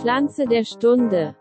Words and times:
Pflanze 0.00 0.44
der 0.46 0.64
Stunde. 0.64 1.34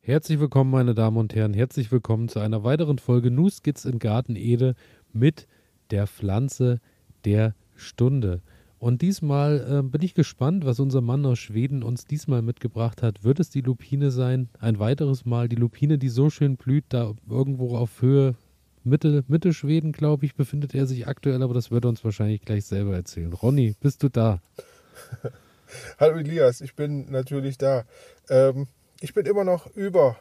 Herzlich 0.00 0.40
willkommen, 0.40 0.70
meine 0.70 0.94
Damen 0.94 1.18
und 1.18 1.34
Herren. 1.34 1.52
Herzlich 1.52 1.92
willkommen 1.92 2.28
zu 2.28 2.40
einer 2.40 2.64
weiteren 2.64 2.98
Folge 2.98 3.30
Nu 3.30 3.50
Skits 3.50 3.84
in 3.84 3.98
Garten 3.98 4.34
Ede 4.34 4.74
mit 5.12 5.46
der 5.90 6.06
Pflanze 6.06 6.80
der 7.26 7.54
Stunde. 7.76 8.40
Und 8.78 9.02
diesmal 9.02 9.78
äh, 9.78 9.82
bin 9.82 10.02
ich 10.02 10.14
gespannt, 10.14 10.64
was 10.64 10.80
unser 10.80 11.02
Mann 11.02 11.24
aus 11.26 11.38
Schweden 11.38 11.82
uns 11.82 12.06
diesmal 12.06 12.40
mitgebracht 12.40 13.02
hat. 13.02 13.24
Wird 13.24 13.40
es 13.40 13.50
die 13.50 13.60
Lupine 13.60 14.10
sein? 14.10 14.48
Ein 14.58 14.78
weiteres 14.78 15.24
Mal 15.26 15.48
die 15.48 15.56
Lupine, 15.56 15.98
die 15.98 16.08
so 16.08 16.30
schön 16.30 16.56
blüht, 16.56 16.86
da 16.88 17.12
irgendwo 17.28 17.76
auf 17.76 18.00
Höhe 18.00 18.34
Mitte, 18.84 19.24
Mitte 19.28 19.52
Schweden, 19.52 19.92
glaube 19.92 20.26
ich, 20.26 20.34
befindet 20.34 20.74
er 20.74 20.86
sich 20.86 21.06
aktuell, 21.06 21.42
aber 21.42 21.54
das 21.54 21.70
wird 21.70 21.84
er 21.84 21.88
uns 21.88 22.04
wahrscheinlich 22.04 22.42
gleich 22.42 22.64
selber 22.64 22.94
erzählen. 22.94 23.32
Ronny, 23.32 23.74
bist 23.80 24.02
du 24.02 24.08
da? 24.08 24.40
Hallo 26.00 26.18
Elias, 26.18 26.60
ich 26.60 26.74
bin 26.74 27.10
natürlich 27.10 27.58
da. 27.58 27.84
Ähm, 28.28 28.66
ich 29.00 29.14
bin 29.14 29.26
immer 29.26 29.44
noch 29.44 29.66
über 29.74 30.16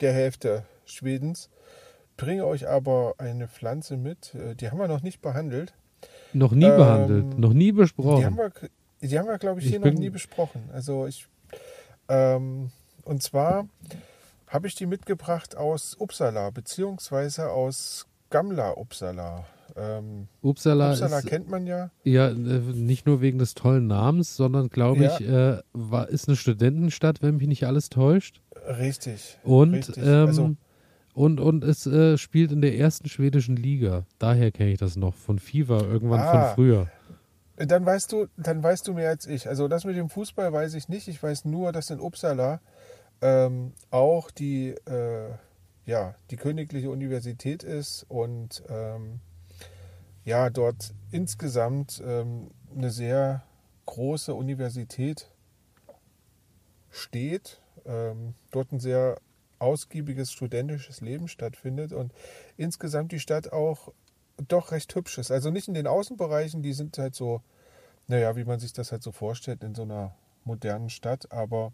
der 0.00 0.12
Hälfte 0.12 0.64
Schwedens, 0.84 1.48
bringe 2.16 2.44
euch 2.46 2.68
aber 2.68 3.14
eine 3.18 3.48
Pflanze 3.48 3.96
mit, 3.96 4.34
äh, 4.34 4.54
die 4.54 4.68
haben 4.70 4.78
wir 4.78 4.88
noch 4.88 5.02
nicht 5.02 5.22
behandelt. 5.22 5.72
Noch 6.32 6.52
nie 6.52 6.64
Ähm, 6.66 6.76
behandelt, 6.76 7.38
noch 7.38 7.52
nie 7.52 7.72
besprochen. 7.72 8.18
Die 8.18 8.24
haben 8.26 8.36
wir, 8.36 8.50
die 9.00 9.18
haben 9.18 9.28
wir 9.28 9.38
glaube 9.38 9.60
ich, 9.60 9.66
Ich 9.66 9.70
hier 9.72 9.80
bin- 9.80 9.94
noch 9.94 10.00
nie 10.00 10.10
besprochen. 10.10 10.68
Also 10.72 11.06
ich, 11.06 11.26
ähm, 12.08 12.70
und 13.04 13.22
zwar 13.22 13.68
habe 14.52 14.66
ich 14.66 14.74
die 14.74 14.86
mitgebracht 14.86 15.56
aus 15.56 15.96
Uppsala, 15.98 16.50
beziehungsweise 16.50 17.50
aus 17.50 18.06
Gamla 18.30 18.72
Uppsala. 18.76 19.46
Ähm, 19.74 20.28
Uppsala, 20.42 20.90
Uppsala 20.90 21.18
ist 21.20 21.26
kennt 21.26 21.48
man 21.48 21.66
ja. 21.66 21.90
ja 22.04 22.28
äh, 22.28 22.34
nicht 22.34 23.06
nur 23.06 23.22
wegen 23.22 23.38
des 23.38 23.54
tollen 23.54 23.86
Namens, 23.86 24.36
sondern 24.36 24.68
glaube 24.68 25.04
Ja. 25.04 25.16
ich, 25.18 25.26
äh, 25.26 25.58
war, 25.72 26.08
ist 26.10 26.28
eine 26.28 26.36
Studentenstadt, 26.36 27.22
wenn 27.22 27.38
mich 27.38 27.48
nicht 27.48 27.64
alles 27.66 27.88
täuscht. 27.88 28.42
Richtig. 28.66 29.38
Und, 29.42 29.74
richtig. 29.74 29.96
ähm, 29.98 30.26
also, 30.26 30.54
und, 31.14 31.40
und 31.40 31.64
es 31.64 31.86
äh, 31.86 32.18
spielt 32.18 32.52
in 32.52 32.60
der 32.60 32.76
ersten 32.76 33.08
schwedischen 33.08 33.56
Liga. 33.56 34.04
Daher 34.18 34.50
kenne 34.50 34.72
ich 34.72 34.78
das 34.78 34.96
noch 34.96 35.14
von 35.14 35.38
FIFA, 35.38 35.80
irgendwann 35.82 36.20
Ah. 36.20 36.44
von 36.48 36.54
früher. 36.54 36.88
Dann 37.56 37.86
weißt 37.86 38.12
du, 38.12 38.26
dann 38.36 38.62
weißt 38.62 38.88
du 38.88 38.94
mehr 38.94 39.08
als 39.10 39.26
ich. 39.26 39.48
Also 39.48 39.68
das 39.68 39.84
mit 39.84 39.96
dem 39.96 40.08
Fußball 40.08 40.52
weiß 40.52 40.74
ich 40.74 40.88
nicht. 40.88 41.08
Ich 41.08 41.22
weiß 41.22 41.44
nur, 41.44 41.72
dass 41.72 41.90
in 41.90 42.00
Uppsala 42.00 42.60
ähm, 43.22 43.72
auch 43.90 44.30
die, 44.30 44.70
äh, 44.70 45.30
ja, 45.86 46.14
die 46.30 46.36
Königliche 46.36 46.90
Universität 46.90 47.62
ist 47.62 48.04
und 48.08 48.62
ähm, 48.68 49.20
ja, 50.24 50.50
dort 50.50 50.92
insgesamt 51.10 52.02
ähm, 52.04 52.50
eine 52.76 52.90
sehr 52.90 53.42
große 53.86 54.34
Universität 54.34 55.30
steht. 56.90 57.60
Ähm, 57.84 58.34
dort 58.50 58.72
ein 58.72 58.80
sehr 58.80 59.18
ausgiebiges 59.58 60.32
studentisches 60.32 61.00
Leben 61.00 61.28
stattfindet 61.28 61.92
und 61.92 62.12
insgesamt 62.56 63.12
die 63.12 63.20
Stadt 63.20 63.52
auch 63.52 63.92
doch 64.48 64.72
recht 64.72 64.94
hübsch 64.94 65.18
ist. 65.18 65.30
Also 65.30 65.50
nicht 65.50 65.68
in 65.68 65.74
den 65.74 65.86
Außenbereichen, 65.86 66.62
die 66.62 66.72
sind 66.72 66.98
halt 66.98 67.14
so, 67.14 67.42
naja, 68.08 68.36
wie 68.36 68.44
man 68.44 68.58
sich 68.58 68.72
das 68.72 68.92
halt 68.92 69.02
so 69.02 69.12
vorstellt 69.12 69.62
in 69.62 69.74
so 69.74 69.82
einer 69.82 70.14
modernen 70.44 70.90
Stadt, 70.90 71.30
aber 71.30 71.72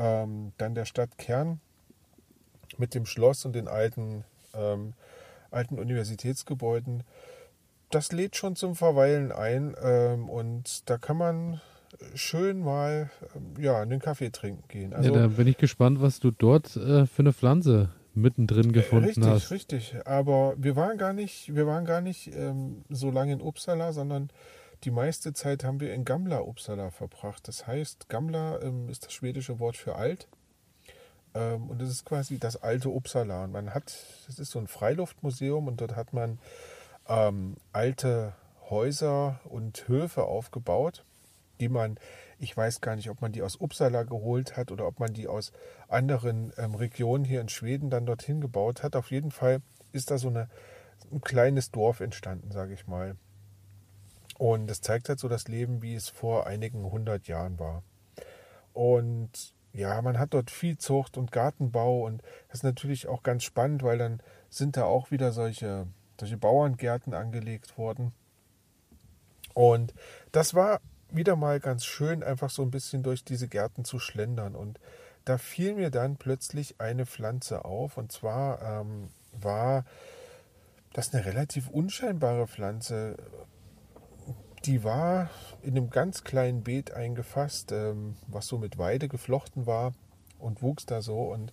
ähm, 0.00 0.52
dann 0.58 0.74
der 0.74 0.86
Stadtkern 0.86 1.60
mit 2.78 2.94
dem 2.94 3.06
Schloss 3.06 3.44
und 3.44 3.52
den 3.52 3.68
alten, 3.68 4.24
ähm, 4.54 4.94
alten 5.50 5.78
Universitätsgebäuden, 5.78 7.04
das 7.90 8.12
lädt 8.12 8.36
schon 8.36 8.56
zum 8.56 8.74
Verweilen 8.74 9.30
ein 9.30 9.76
ähm, 9.82 10.28
und 10.28 10.88
da 10.88 10.96
kann 10.96 11.16
man 11.16 11.60
schön 12.14 12.60
mal 12.62 13.10
ähm, 13.34 13.62
ja, 13.62 13.80
einen 13.80 14.00
Kaffee 14.00 14.30
trinken 14.30 14.64
gehen. 14.68 14.94
Also, 14.94 15.12
ja, 15.12 15.20
da 15.20 15.26
bin 15.28 15.46
ich 15.46 15.58
gespannt, 15.58 16.00
was 16.00 16.20
du 16.20 16.30
dort 16.30 16.76
äh, 16.76 17.06
für 17.06 17.22
eine 17.22 17.32
Pflanze 17.32 17.90
mittendrin 18.14 18.72
gefunden 18.72 19.06
richtig, 19.06 19.26
hast. 19.26 19.50
richtig. 19.50 19.94
Aber 20.04 20.54
wir 20.56 20.76
waren 20.76 20.98
gar 20.98 21.12
nicht, 21.12 21.54
wir 21.54 21.66
waren 21.66 21.84
gar 21.84 22.00
nicht 22.00 22.34
ähm, 22.34 22.84
so 22.88 23.10
lange 23.10 23.32
in 23.32 23.40
Uppsala, 23.40 23.92
sondern 23.92 24.30
die 24.84 24.90
meiste 24.90 25.34
Zeit 25.34 25.64
haben 25.64 25.80
wir 25.80 25.92
in 25.92 26.04
Gamla 26.04 26.40
Uppsala 26.40 26.90
verbracht. 26.90 27.46
Das 27.48 27.66
heißt, 27.66 28.08
Gamla 28.08 28.60
ähm, 28.62 28.88
ist 28.88 29.04
das 29.04 29.12
schwedische 29.12 29.58
Wort 29.58 29.76
für 29.76 29.96
alt. 29.96 30.28
Ähm, 31.34 31.68
und 31.68 31.80
das 31.82 31.90
ist 31.90 32.04
quasi 32.04 32.38
das 32.38 32.62
alte 32.62 32.88
Uppsala. 32.88 33.44
Und 33.44 33.52
man 33.52 33.74
hat, 33.74 33.94
das 34.26 34.38
ist 34.38 34.50
so 34.50 34.58
ein 34.58 34.66
Freiluftmuseum 34.66 35.68
und 35.68 35.80
dort 35.80 35.96
hat 35.96 36.12
man 36.12 36.38
ähm, 37.08 37.56
alte 37.72 38.32
Häuser 38.70 39.40
und 39.44 39.86
Höfe 39.88 40.24
aufgebaut, 40.24 41.04
die 41.60 41.68
man, 41.68 41.98
ich 42.38 42.56
weiß 42.56 42.80
gar 42.80 42.96
nicht, 42.96 43.10
ob 43.10 43.20
man 43.20 43.32
die 43.32 43.42
aus 43.42 43.60
Uppsala 43.60 44.04
geholt 44.04 44.56
hat 44.56 44.70
oder 44.70 44.86
ob 44.86 44.98
man 44.98 45.12
die 45.12 45.28
aus 45.28 45.52
anderen 45.88 46.52
ähm, 46.56 46.74
Regionen 46.74 47.24
hier 47.24 47.40
in 47.40 47.48
Schweden 47.48 47.90
dann 47.90 48.06
dorthin 48.06 48.40
gebaut 48.40 48.82
hat. 48.82 48.96
Auf 48.96 49.10
jeden 49.10 49.30
Fall 49.30 49.60
ist 49.92 50.10
da 50.10 50.18
so 50.18 50.28
eine, 50.28 50.48
ein 51.12 51.20
kleines 51.20 51.70
Dorf 51.70 52.00
entstanden, 52.00 52.50
sage 52.50 52.72
ich 52.72 52.86
mal. 52.86 53.16
Und 54.40 54.70
es 54.70 54.80
zeigt 54.80 55.10
halt 55.10 55.20
so 55.20 55.28
das 55.28 55.48
Leben, 55.48 55.82
wie 55.82 55.94
es 55.94 56.08
vor 56.08 56.46
einigen 56.46 56.90
hundert 56.90 57.28
Jahren 57.28 57.58
war. 57.58 57.82
Und 58.72 59.52
ja, 59.74 60.00
man 60.00 60.18
hat 60.18 60.32
dort 60.32 60.50
Viehzucht 60.50 61.18
und 61.18 61.30
Gartenbau 61.30 62.06
und 62.06 62.22
das 62.48 62.60
ist 62.60 62.62
natürlich 62.62 63.06
auch 63.06 63.22
ganz 63.22 63.44
spannend, 63.44 63.82
weil 63.82 63.98
dann 63.98 64.22
sind 64.48 64.78
da 64.78 64.84
auch 64.84 65.10
wieder 65.10 65.32
solche, 65.32 65.88
solche 66.18 66.38
Bauerngärten 66.38 67.12
angelegt 67.12 67.76
worden. 67.76 68.12
Und 69.52 69.92
das 70.32 70.54
war 70.54 70.80
wieder 71.10 71.36
mal 71.36 71.60
ganz 71.60 71.84
schön, 71.84 72.22
einfach 72.22 72.48
so 72.48 72.62
ein 72.62 72.70
bisschen 72.70 73.02
durch 73.02 73.22
diese 73.22 73.46
Gärten 73.46 73.84
zu 73.84 73.98
schlendern. 73.98 74.56
Und 74.56 74.80
da 75.26 75.36
fiel 75.36 75.74
mir 75.74 75.90
dann 75.90 76.16
plötzlich 76.16 76.80
eine 76.80 77.04
Pflanze 77.04 77.66
auf. 77.66 77.98
Und 77.98 78.10
zwar 78.10 78.62
ähm, 78.62 79.10
war 79.38 79.84
das 80.94 81.12
eine 81.12 81.26
relativ 81.26 81.68
unscheinbare 81.68 82.46
Pflanze. 82.46 83.18
Die 84.66 84.84
war 84.84 85.30
in 85.62 85.76
einem 85.76 85.88
ganz 85.88 86.22
kleinen 86.22 86.62
Beet 86.62 86.92
eingefasst, 86.92 87.72
ähm, 87.72 88.16
was 88.26 88.46
so 88.46 88.58
mit 88.58 88.76
Weide 88.76 89.08
geflochten 89.08 89.66
war 89.66 89.94
und 90.38 90.62
wuchs 90.62 90.84
da 90.84 91.00
so. 91.00 91.22
Und 91.22 91.52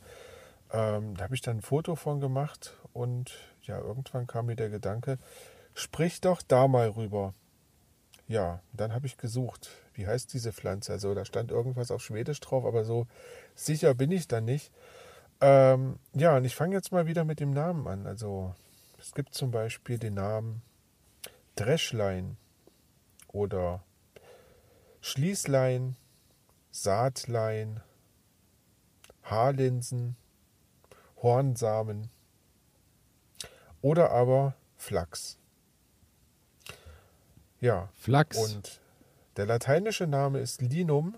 ähm, 0.72 1.16
da 1.16 1.24
habe 1.24 1.36
ich 1.36 1.42
dann 1.42 1.58
ein 1.58 1.62
Foto 1.62 1.96
von 1.96 2.20
gemacht. 2.20 2.78
Und 2.92 3.32
ja, 3.62 3.80
irgendwann 3.80 4.28
kam 4.28 4.48
mir 4.48 4.56
der 4.56 4.70
Gedanke, 4.70 5.20
sprich 5.74 6.20
doch 6.20 6.42
da 6.42 6.68
mal 6.68 6.90
rüber. 6.90 7.34
Ja, 8.28 8.62
dann 8.74 8.94
habe 8.94 9.08
ich 9.08 9.18
gesucht, 9.18 9.70
wie 9.94 10.06
heißt 10.06 10.34
diese 10.34 10.52
Pflanze? 10.52 10.92
Also 10.92 11.14
da 11.14 11.24
stand 11.24 11.50
irgendwas 11.50 11.92
auf 11.92 12.02
Schwedisch 12.02 12.42
drauf, 12.42 12.66
aber 12.66 12.84
so 12.84 13.08
sicher 13.56 13.94
bin 13.94 14.12
ich 14.12 14.28
da 14.28 14.42
nicht. 14.42 14.74
Ähm, 15.40 15.98
ja, 16.14 16.36
und 16.36 16.44
ich 16.44 16.56
fange 16.56 16.76
jetzt 16.76 16.92
mal 16.92 17.08
wieder 17.08 17.24
mit 17.24 17.40
dem 17.40 17.52
Namen 17.52 17.88
an. 17.88 18.06
Also 18.06 18.54
es 19.00 19.14
gibt 19.14 19.34
zum 19.34 19.52
Beispiel 19.52 19.98
den 19.98 20.16
Namen 20.16 20.62
Dreschlein 21.56 22.36
oder 23.28 23.84
Schließlein, 25.02 25.96
Saatlein, 26.72 27.82
Haarlinsen, 29.24 30.16
Hornsamen 31.22 32.10
oder 33.82 34.12
aber 34.12 34.56
Flachs. 34.76 35.38
Ja, 37.60 37.90
Flachs. 37.96 38.38
und 38.38 38.80
der 39.36 39.46
lateinische 39.46 40.08
Name 40.08 40.40
ist 40.40 40.62
Linum 40.62 41.16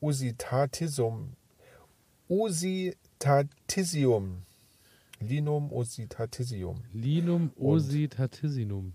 usitatisum. 0.00 1.36
Usitatissium. 2.28 4.42
Linum 5.20 5.72
usitatissium. 5.72 6.82
Linum 6.92 7.52
ositatissinum. 7.58 8.94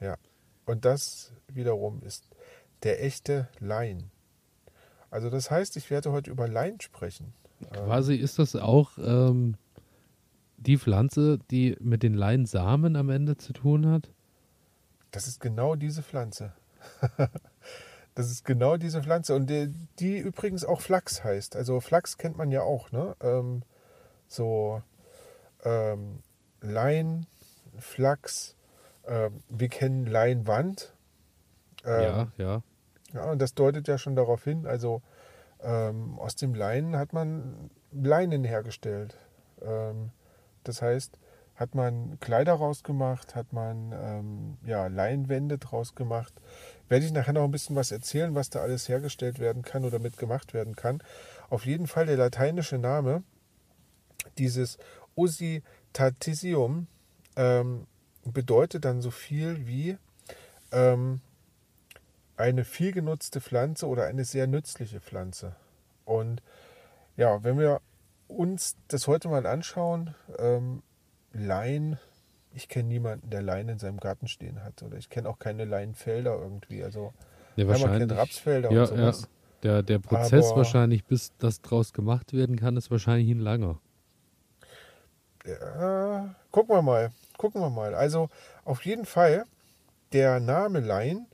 Ja. 0.00 0.16
Und 0.66 0.84
das 0.84 1.32
wiederum 1.48 2.02
ist 2.02 2.28
der 2.82 3.02
echte 3.04 3.48
Lein. 3.60 4.10
Also 5.10 5.30
das 5.30 5.50
heißt, 5.50 5.76
ich 5.76 5.90
werde 5.90 6.12
heute 6.12 6.30
über 6.30 6.48
Lein 6.48 6.80
sprechen. 6.80 7.34
Quasi 7.72 8.16
ist 8.16 8.38
das 8.38 8.56
auch 8.56 8.98
ähm, 8.98 9.56
die 10.56 10.78
Pflanze, 10.78 11.38
die 11.50 11.76
mit 11.80 12.02
den 12.02 12.14
Leinsamen 12.14 12.96
am 12.96 13.10
Ende 13.10 13.36
zu 13.36 13.52
tun 13.52 13.86
hat. 13.86 14.10
Das 15.10 15.28
ist 15.28 15.40
genau 15.40 15.76
diese 15.76 16.02
Pflanze. 16.02 16.52
das 18.14 18.30
ist 18.30 18.44
genau 18.44 18.76
diese 18.76 19.02
Pflanze. 19.02 19.34
Und 19.34 19.48
die, 19.48 19.72
die 20.00 20.18
übrigens 20.18 20.64
auch 20.64 20.80
Flachs 20.80 21.22
heißt. 21.22 21.54
Also 21.54 21.80
Flachs 21.80 22.18
kennt 22.18 22.36
man 22.36 22.50
ja 22.50 22.62
auch, 22.62 22.90
ne? 22.90 23.14
Ähm, 23.20 23.62
so 24.26 24.82
ähm, 25.64 26.20
Lein, 26.60 27.26
Flachs. 27.78 28.56
Ähm, 29.06 29.42
wir 29.48 29.68
kennen 29.68 30.06
Leinwand. 30.06 30.94
Ähm, 31.84 32.02
ja, 32.02 32.28
ja. 32.36 32.62
Ja, 33.12 33.30
und 33.30 33.40
das 33.40 33.54
deutet 33.54 33.86
ja 33.86 33.96
schon 33.96 34.16
darauf 34.16 34.42
hin, 34.42 34.66
also 34.66 35.00
ähm, 35.62 36.18
aus 36.18 36.34
dem 36.34 36.54
Leinen 36.54 36.96
hat 36.96 37.12
man 37.12 37.70
Leinen 37.92 38.44
hergestellt. 38.44 39.16
Ähm, 39.62 40.10
das 40.64 40.82
heißt, 40.82 41.18
hat 41.54 41.74
man 41.74 42.18
Kleider 42.20 42.54
rausgemacht, 42.54 43.34
hat 43.34 43.52
man 43.52 43.92
ähm, 43.92 44.56
ja, 44.66 44.88
Leinwände 44.88 45.58
draus 45.58 45.94
gemacht. 45.94 46.34
Werde 46.88 47.06
ich 47.06 47.12
nachher 47.12 47.32
noch 47.32 47.44
ein 47.44 47.50
bisschen 47.50 47.76
was 47.76 47.92
erzählen, 47.92 48.34
was 48.34 48.50
da 48.50 48.60
alles 48.60 48.88
hergestellt 48.88 49.38
werden 49.38 49.62
kann 49.62 49.84
oder 49.84 50.00
mitgemacht 50.00 50.52
werden 50.52 50.74
kann. 50.74 51.02
Auf 51.50 51.64
jeden 51.64 51.86
Fall 51.86 52.06
der 52.06 52.16
lateinische 52.16 52.78
Name, 52.78 53.22
dieses 54.38 54.78
Usitatissium, 55.14 56.88
ähm, 57.36 57.86
bedeutet 58.32 58.84
dann 58.84 59.00
so 59.02 59.10
viel 59.10 59.66
wie 59.66 59.98
ähm, 60.72 61.20
eine 62.36 62.64
viel 62.64 62.92
genutzte 62.92 63.40
Pflanze 63.40 63.86
oder 63.86 64.06
eine 64.06 64.24
sehr 64.24 64.46
nützliche 64.46 65.00
Pflanze. 65.00 65.54
Und 66.04 66.42
ja, 67.16 67.44
wenn 67.44 67.58
wir 67.58 67.80
uns 68.28 68.76
das 68.88 69.06
heute 69.06 69.28
mal 69.28 69.46
anschauen, 69.46 70.14
ähm, 70.38 70.82
Lein, 71.32 71.98
ich 72.52 72.68
kenne 72.68 72.88
niemanden, 72.88 73.30
der 73.30 73.42
Lein 73.42 73.68
in 73.68 73.78
seinem 73.78 73.98
Garten 73.98 74.28
stehen 74.28 74.62
hat. 74.64 74.82
Oder 74.82 74.96
ich 74.96 75.10
kenne 75.10 75.28
auch 75.28 75.38
keine 75.38 75.64
Leinfelder 75.64 76.38
irgendwie. 76.38 76.82
Also 76.82 77.12
ja, 77.56 77.66
wahrscheinlich. 77.66 78.08
Man 78.08 78.18
Rapsfelder 78.18 78.70
ja, 78.70 78.82
und 78.82 78.86
sowas. 78.86 79.22
Ja. 79.22 79.28
Der, 79.62 79.82
der 79.82 79.98
Prozess 79.98 80.48
Aber, 80.48 80.58
wahrscheinlich, 80.58 81.04
bis 81.04 81.32
das 81.38 81.62
draus 81.62 81.92
gemacht 81.92 82.32
werden 82.34 82.56
kann, 82.56 82.76
ist 82.76 82.90
wahrscheinlich 82.90 83.30
ein 83.30 83.40
langer. 83.40 83.80
Ja, 85.46 86.34
gucken 86.50 86.76
wir 86.76 86.82
mal. 86.82 87.12
Gucken 87.36 87.60
wir 87.60 87.70
mal. 87.70 87.94
Also 87.94 88.28
auf 88.64 88.84
jeden 88.84 89.06
Fall, 89.06 89.44
der 90.12 90.40
Name 90.40 90.80
Lein 90.80 91.26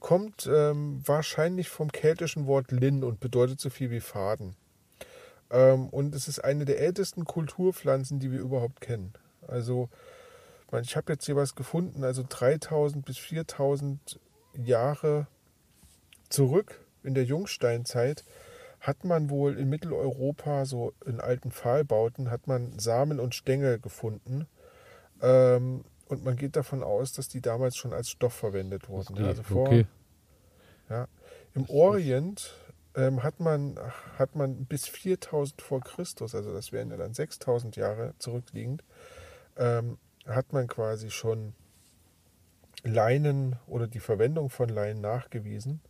kommt 0.00 0.48
ähm, 0.52 1.02
wahrscheinlich 1.04 1.68
vom 1.68 1.90
keltischen 1.90 2.46
Wort 2.46 2.70
Lin 2.70 3.02
und 3.02 3.20
bedeutet 3.20 3.60
so 3.60 3.70
viel 3.70 3.90
wie 3.90 4.00
Faden. 4.00 4.56
Ähm, 5.50 5.88
und 5.88 6.14
es 6.14 6.28
ist 6.28 6.40
eine 6.40 6.64
der 6.64 6.80
ältesten 6.80 7.24
Kulturpflanzen, 7.24 8.20
die 8.20 8.30
wir 8.30 8.40
überhaupt 8.40 8.80
kennen. 8.80 9.14
Also, 9.46 9.88
ich 10.82 10.96
habe 10.96 11.12
jetzt 11.12 11.26
hier 11.26 11.36
was 11.36 11.54
gefunden, 11.54 12.04
also 12.04 12.24
3000 12.28 13.04
bis 13.04 13.18
4000 13.18 14.20
Jahre 14.54 15.26
zurück 16.28 16.80
in 17.06 17.14
der 17.14 17.24
Jungsteinzeit 17.24 18.24
hat 18.80 19.04
man 19.04 19.30
wohl 19.30 19.58
in 19.58 19.68
Mitteleuropa, 19.68 20.64
so 20.64 20.92
in 21.06 21.20
alten 21.20 21.50
Pfahlbauten, 21.50 22.30
hat 22.30 22.46
man 22.46 22.78
Samen 22.78 23.20
und 23.20 23.34
Stängel 23.34 23.78
gefunden. 23.78 24.46
Ähm, 25.22 25.84
und 26.08 26.24
man 26.24 26.36
geht 26.36 26.56
davon 26.56 26.82
aus, 26.82 27.12
dass 27.12 27.28
die 27.28 27.40
damals 27.40 27.76
schon 27.76 27.92
als 27.92 28.10
Stoff 28.10 28.34
verwendet 28.34 28.88
wurden. 28.88 29.14
Okay, 29.14 29.24
also 29.24 29.42
vor, 29.42 29.66
okay. 29.66 29.86
ja. 30.88 31.08
Im 31.54 31.68
Orient 31.68 32.54
ähm, 32.94 33.22
hat, 33.22 33.40
man, 33.40 33.78
hat 34.18 34.36
man 34.36 34.66
bis 34.66 34.86
4000 34.86 35.60
vor 35.60 35.80
Christus, 35.80 36.34
also 36.34 36.52
das 36.52 36.72
wären 36.72 36.90
ja 36.90 36.96
dann 36.96 37.12
6000 37.12 37.76
Jahre 37.76 38.14
zurückliegend, 38.18 38.84
ähm, 39.56 39.98
hat 40.26 40.52
man 40.52 40.66
quasi 40.66 41.10
schon 41.10 41.54
Leinen 42.84 43.56
oder 43.66 43.86
die 43.86 44.00
Verwendung 44.00 44.50
von 44.50 44.68
Leinen 44.68 45.00
nachgewiesen. 45.00 45.80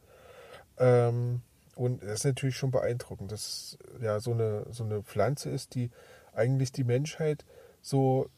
Ähm, 0.78 1.42
und 1.74 2.02
das 2.02 2.20
ist 2.20 2.24
natürlich 2.24 2.56
schon 2.56 2.70
beeindruckend, 2.70 3.30
dass 3.30 3.78
ja 4.00 4.18
so 4.18 4.32
eine, 4.32 4.66
so 4.70 4.84
eine 4.84 5.02
Pflanze 5.02 5.50
ist, 5.50 5.74
die 5.74 5.90
eigentlich 6.32 6.72
die 6.72 6.84
Menschheit 6.84 7.44
so 7.82 8.30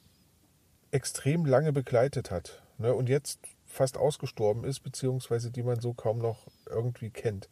extrem 0.91 1.45
lange 1.45 1.73
begleitet 1.73 2.31
hat 2.31 2.63
ne, 2.79 2.95
und 2.95 3.09
jetzt 3.09 3.41
fast 3.67 3.97
ausgestorben 3.97 4.65
ist, 4.65 4.81
beziehungsweise 4.81 5.51
die 5.51 5.63
man 5.63 5.81
so 5.81 5.93
kaum 5.93 6.19
noch 6.19 6.47
irgendwie 6.67 7.11
kennt. 7.11 7.49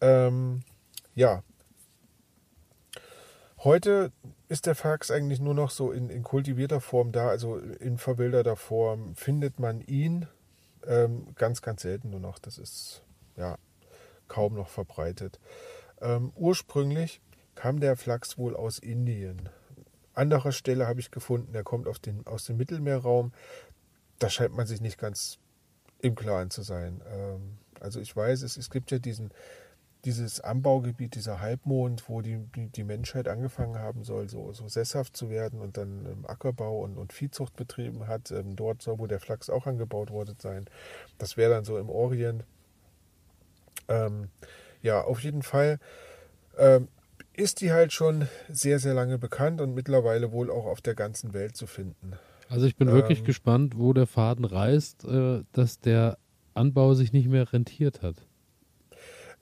Ähm, 0.00 0.60
ja. 1.14 1.42
Heute 3.58 4.12
ist 4.48 4.66
der 4.66 4.74
Fax 4.74 5.10
eigentlich 5.10 5.40
nur 5.40 5.54
noch 5.54 5.70
so 5.70 5.92
in, 5.92 6.10
in 6.10 6.22
kultivierter 6.24 6.80
Form 6.80 7.12
da, 7.12 7.28
also 7.28 7.56
in 7.56 7.96
verwilderter 7.96 8.56
Form 8.56 9.14
findet 9.14 9.60
man 9.60 9.80
ihn 9.80 10.26
ähm, 10.86 11.28
ganz, 11.36 11.62
ganz 11.62 11.82
selten 11.82 12.10
nur 12.10 12.20
noch. 12.20 12.38
Das 12.38 12.58
ist 12.58 13.02
ja 13.36 13.56
kaum 14.28 14.54
noch 14.54 14.68
verbreitet. 14.68 15.38
Ähm, 16.00 16.32
ursprünglich 16.34 17.20
kam 17.54 17.80
der 17.80 17.96
Flachs 17.96 18.36
wohl 18.36 18.56
aus 18.56 18.78
Indien. 18.78 19.48
Anderer 20.14 20.52
Stelle 20.52 20.86
habe 20.86 21.00
ich 21.00 21.10
gefunden, 21.10 21.54
er 21.54 21.64
kommt 21.64 21.86
den, 22.06 22.26
aus 22.26 22.44
dem 22.44 22.56
Mittelmeerraum. 22.56 23.32
Da 24.18 24.28
scheint 24.28 24.54
man 24.54 24.66
sich 24.66 24.80
nicht 24.80 24.98
ganz 24.98 25.38
im 26.00 26.14
Klaren 26.14 26.50
zu 26.50 26.62
sein. 26.62 27.00
Ähm, 27.10 27.58
also 27.80 28.00
ich 28.00 28.14
weiß, 28.14 28.42
es, 28.42 28.56
es 28.56 28.70
gibt 28.70 28.90
ja 28.90 28.98
diesen 28.98 29.32
dieses 30.04 30.40
Anbaugebiet, 30.40 31.14
dieser 31.14 31.40
Halbmond, 31.40 32.08
wo 32.08 32.22
die, 32.22 32.38
die, 32.54 32.82
Menschheit 32.82 33.28
angefangen 33.28 33.78
haben 33.78 34.02
soll, 34.02 34.28
so, 34.28 34.52
so 34.52 34.66
sesshaft 34.66 35.16
zu 35.16 35.30
werden 35.30 35.60
und 35.60 35.76
dann 35.76 36.06
ähm, 36.06 36.26
Ackerbau 36.26 36.80
und, 36.80 36.98
und, 36.98 37.12
Viehzucht 37.12 37.54
betrieben 37.54 38.08
hat. 38.08 38.32
Ähm, 38.32 38.56
dort 38.56 38.82
soll 38.82 38.98
wohl 38.98 39.08
der 39.08 39.20
Flachs 39.20 39.48
auch 39.48 39.66
angebaut 39.66 40.10
worden 40.10 40.36
sein. 40.40 40.66
Das 41.18 41.36
wäre 41.36 41.52
dann 41.52 41.64
so 41.64 41.78
im 41.78 41.88
Orient. 41.88 42.44
Ähm, 43.88 44.28
ja, 44.82 45.02
auf 45.02 45.20
jeden 45.20 45.42
Fall 45.42 45.78
ähm, 46.58 46.88
ist 47.34 47.60
die 47.60 47.72
halt 47.72 47.92
schon 47.92 48.28
sehr, 48.50 48.78
sehr 48.78 48.94
lange 48.94 49.18
bekannt 49.18 49.60
und 49.60 49.74
mittlerweile 49.74 50.32
wohl 50.32 50.50
auch 50.50 50.66
auf 50.66 50.80
der 50.80 50.94
ganzen 50.94 51.32
Welt 51.32 51.56
zu 51.56 51.66
finden. 51.66 52.14
Also 52.48 52.66
ich 52.66 52.76
bin 52.76 52.92
wirklich 52.92 53.20
ähm, 53.20 53.24
gespannt, 53.24 53.78
wo 53.78 53.92
der 53.92 54.06
Faden 54.06 54.44
reißt, 54.44 55.04
äh, 55.04 55.42
dass 55.52 55.80
der 55.80 56.18
Anbau 56.54 56.94
sich 56.94 57.12
nicht 57.12 57.28
mehr 57.28 57.50
rentiert 57.52 58.02
hat. 58.02 58.16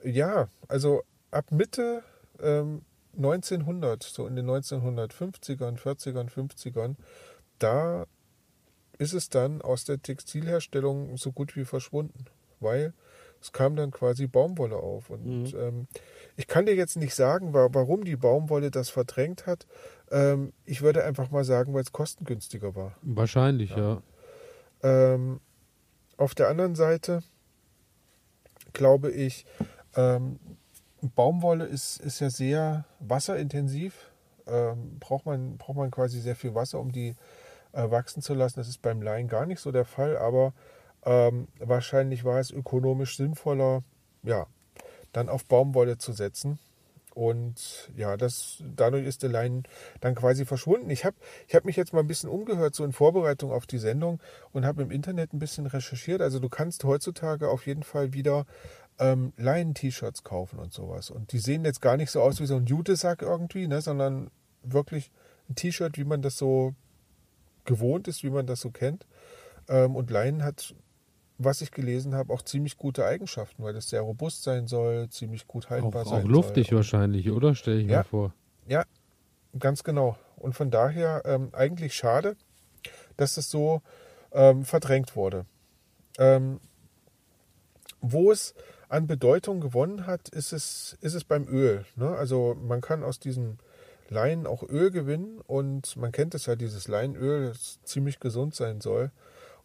Ja, 0.03 0.47
also 0.67 1.03
ab 1.29 1.51
Mitte 1.51 2.03
ähm, 2.41 2.83
1900, 3.17 4.03
so 4.03 4.25
in 4.27 4.35
den 4.35 4.49
1950ern, 4.49 5.77
40ern, 5.77 6.29
50ern, 6.29 6.95
da 7.59 8.05
ist 8.97 9.13
es 9.13 9.29
dann 9.29 9.61
aus 9.61 9.83
der 9.83 10.01
Textilherstellung 10.01 11.17
so 11.17 11.31
gut 11.31 11.55
wie 11.55 11.65
verschwunden, 11.65 12.25
weil 12.59 12.93
es 13.41 13.51
kam 13.51 13.75
dann 13.75 13.91
quasi 13.91 14.27
Baumwolle 14.27 14.77
auf. 14.77 15.09
Und 15.09 15.53
mhm. 15.53 15.59
ähm, 15.59 15.87
ich 16.35 16.47
kann 16.47 16.65
dir 16.65 16.75
jetzt 16.75 16.97
nicht 16.97 17.15
sagen, 17.15 17.53
warum 17.53 18.03
die 18.03 18.15
Baumwolle 18.15 18.71
das 18.71 18.89
verdrängt 18.89 19.47
hat. 19.47 19.67
Ähm, 20.11 20.53
ich 20.65 20.81
würde 20.81 21.03
einfach 21.03 21.31
mal 21.31 21.43
sagen, 21.43 21.73
weil 21.73 21.81
es 21.81 21.91
kostengünstiger 21.91 22.75
war. 22.75 22.95
Wahrscheinlich, 23.01 23.71
ja. 23.71 24.01
ja. 24.83 25.13
Ähm, 25.13 25.39
auf 26.17 26.35
der 26.35 26.49
anderen 26.49 26.75
Seite 26.75 27.23
glaube 28.73 29.11
ich, 29.11 29.45
ähm, 29.95 30.39
Baumwolle 31.01 31.65
ist, 31.65 31.99
ist 31.99 32.19
ja 32.19 32.29
sehr 32.29 32.85
wasserintensiv. 32.99 34.11
Ähm, 34.47 34.97
braucht, 34.99 35.25
man, 35.25 35.57
braucht 35.57 35.77
man 35.77 35.91
quasi 35.91 36.19
sehr 36.19 36.35
viel 36.35 36.55
Wasser, 36.55 36.79
um 36.79 36.91
die 36.91 37.15
äh, 37.73 37.89
wachsen 37.89 38.21
zu 38.21 38.33
lassen. 38.33 38.59
Das 38.59 38.67
ist 38.67 38.81
beim 38.81 39.01
Laien 39.01 39.27
gar 39.27 39.45
nicht 39.45 39.59
so 39.59 39.71
der 39.71 39.85
Fall, 39.85 40.17
aber 40.17 40.53
ähm, 41.03 41.47
wahrscheinlich 41.59 42.23
war 42.23 42.39
es 42.39 42.51
ökonomisch 42.51 43.17
sinnvoller, 43.17 43.83
ja, 44.23 44.47
dann 45.13 45.29
auf 45.29 45.45
Baumwolle 45.45 45.97
zu 45.97 46.13
setzen. 46.13 46.59
Und 47.13 47.91
ja, 47.97 48.15
das, 48.15 48.63
dadurch 48.75 49.05
ist 49.05 49.21
der 49.21 49.29
Lein 49.29 49.63
dann 49.99 50.15
quasi 50.15 50.45
verschwunden. 50.45 50.89
Ich 50.89 51.03
habe 51.03 51.17
ich 51.47 51.55
hab 51.55 51.65
mich 51.65 51.75
jetzt 51.75 51.91
mal 51.91 51.99
ein 51.99 52.07
bisschen 52.07 52.29
umgehört, 52.29 52.73
so 52.73 52.85
in 52.85 52.93
Vorbereitung 52.93 53.51
auf 53.51 53.67
die 53.67 53.79
Sendung 53.79 54.21
und 54.53 54.65
habe 54.65 54.81
im 54.81 54.91
Internet 54.91 55.33
ein 55.33 55.39
bisschen 55.39 55.65
recherchiert. 55.65 56.21
Also 56.21 56.39
du 56.39 56.47
kannst 56.47 56.85
heutzutage 56.85 57.49
auf 57.49 57.67
jeden 57.67 57.83
Fall 57.83 58.13
wieder 58.13 58.45
ähm, 58.97 59.33
Leinen-T-Shirts 59.35 60.23
kaufen 60.23 60.57
und 60.57 60.71
sowas. 60.71 61.09
Und 61.09 61.33
die 61.33 61.39
sehen 61.39 61.65
jetzt 61.65 61.81
gar 61.81 61.97
nicht 61.97 62.11
so 62.11 62.21
aus 62.21 62.39
wie 62.39 62.45
so 62.45 62.55
ein 62.55 62.65
Jutesack 62.65 63.23
irgendwie, 63.23 63.67
ne, 63.67 63.81
sondern 63.81 64.31
wirklich 64.63 65.11
ein 65.49 65.55
T-Shirt, 65.55 65.97
wie 65.97 66.05
man 66.05 66.21
das 66.21 66.37
so 66.37 66.75
gewohnt 67.65 68.07
ist, 68.07 68.23
wie 68.23 68.29
man 68.29 68.47
das 68.47 68.61
so 68.61 68.71
kennt. 68.71 69.05
Ähm, 69.67 69.95
und 69.95 70.09
Leinen 70.11 70.43
hat, 70.43 70.75
was 71.43 71.61
ich 71.61 71.71
gelesen 71.71 72.15
habe, 72.15 72.33
auch 72.33 72.41
ziemlich 72.41 72.77
gute 72.77 73.05
Eigenschaften, 73.05 73.63
weil 73.63 73.75
es 73.75 73.89
sehr 73.89 74.01
robust 74.01 74.43
sein 74.43 74.67
soll, 74.67 75.09
ziemlich 75.09 75.47
gut 75.47 75.69
haltbar 75.69 76.03
auch, 76.03 76.09
sein 76.09 76.23
Auch 76.23 76.27
luftig 76.27 76.67
soll. 76.67 76.77
wahrscheinlich, 76.77 77.31
oder? 77.31 77.55
Stelle 77.55 77.81
ich 77.81 77.87
ja, 77.87 77.99
mir 77.99 78.03
vor. 78.03 78.33
Ja, 78.67 78.83
ganz 79.57 79.83
genau. 79.83 80.17
Und 80.37 80.53
von 80.53 80.71
daher 80.71 81.23
ähm, 81.25 81.49
eigentlich 81.53 81.93
schade, 81.93 82.35
dass 83.17 83.35
das 83.35 83.49
so 83.49 83.81
ähm, 84.31 84.65
verdrängt 84.65 85.15
wurde. 85.15 85.45
Ähm, 86.17 86.59
wo 88.01 88.31
es 88.31 88.55
an 88.89 89.07
Bedeutung 89.07 89.61
gewonnen 89.61 90.05
hat, 90.05 90.29
ist 90.29 90.51
es, 90.51 90.97
ist 91.01 91.13
es 91.13 91.23
beim 91.23 91.47
Öl. 91.47 91.85
Ne? 91.95 92.09
Also 92.09 92.57
man 92.61 92.81
kann 92.81 93.03
aus 93.03 93.19
diesen 93.19 93.59
Leinen 94.09 94.45
auch 94.45 94.63
Öl 94.63 94.91
gewinnen 94.91 95.39
und 95.47 95.95
man 95.95 96.11
kennt 96.11 96.35
es 96.35 96.45
ja, 96.45 96.57
dieses 96.57 96.87
Leinöl, 96.89 97.47
das 97.49 97.79
ziemlich 97.83 98.19
gesund 98.19 98.53
sein 98.53 98.81
soll. 98.81 99.11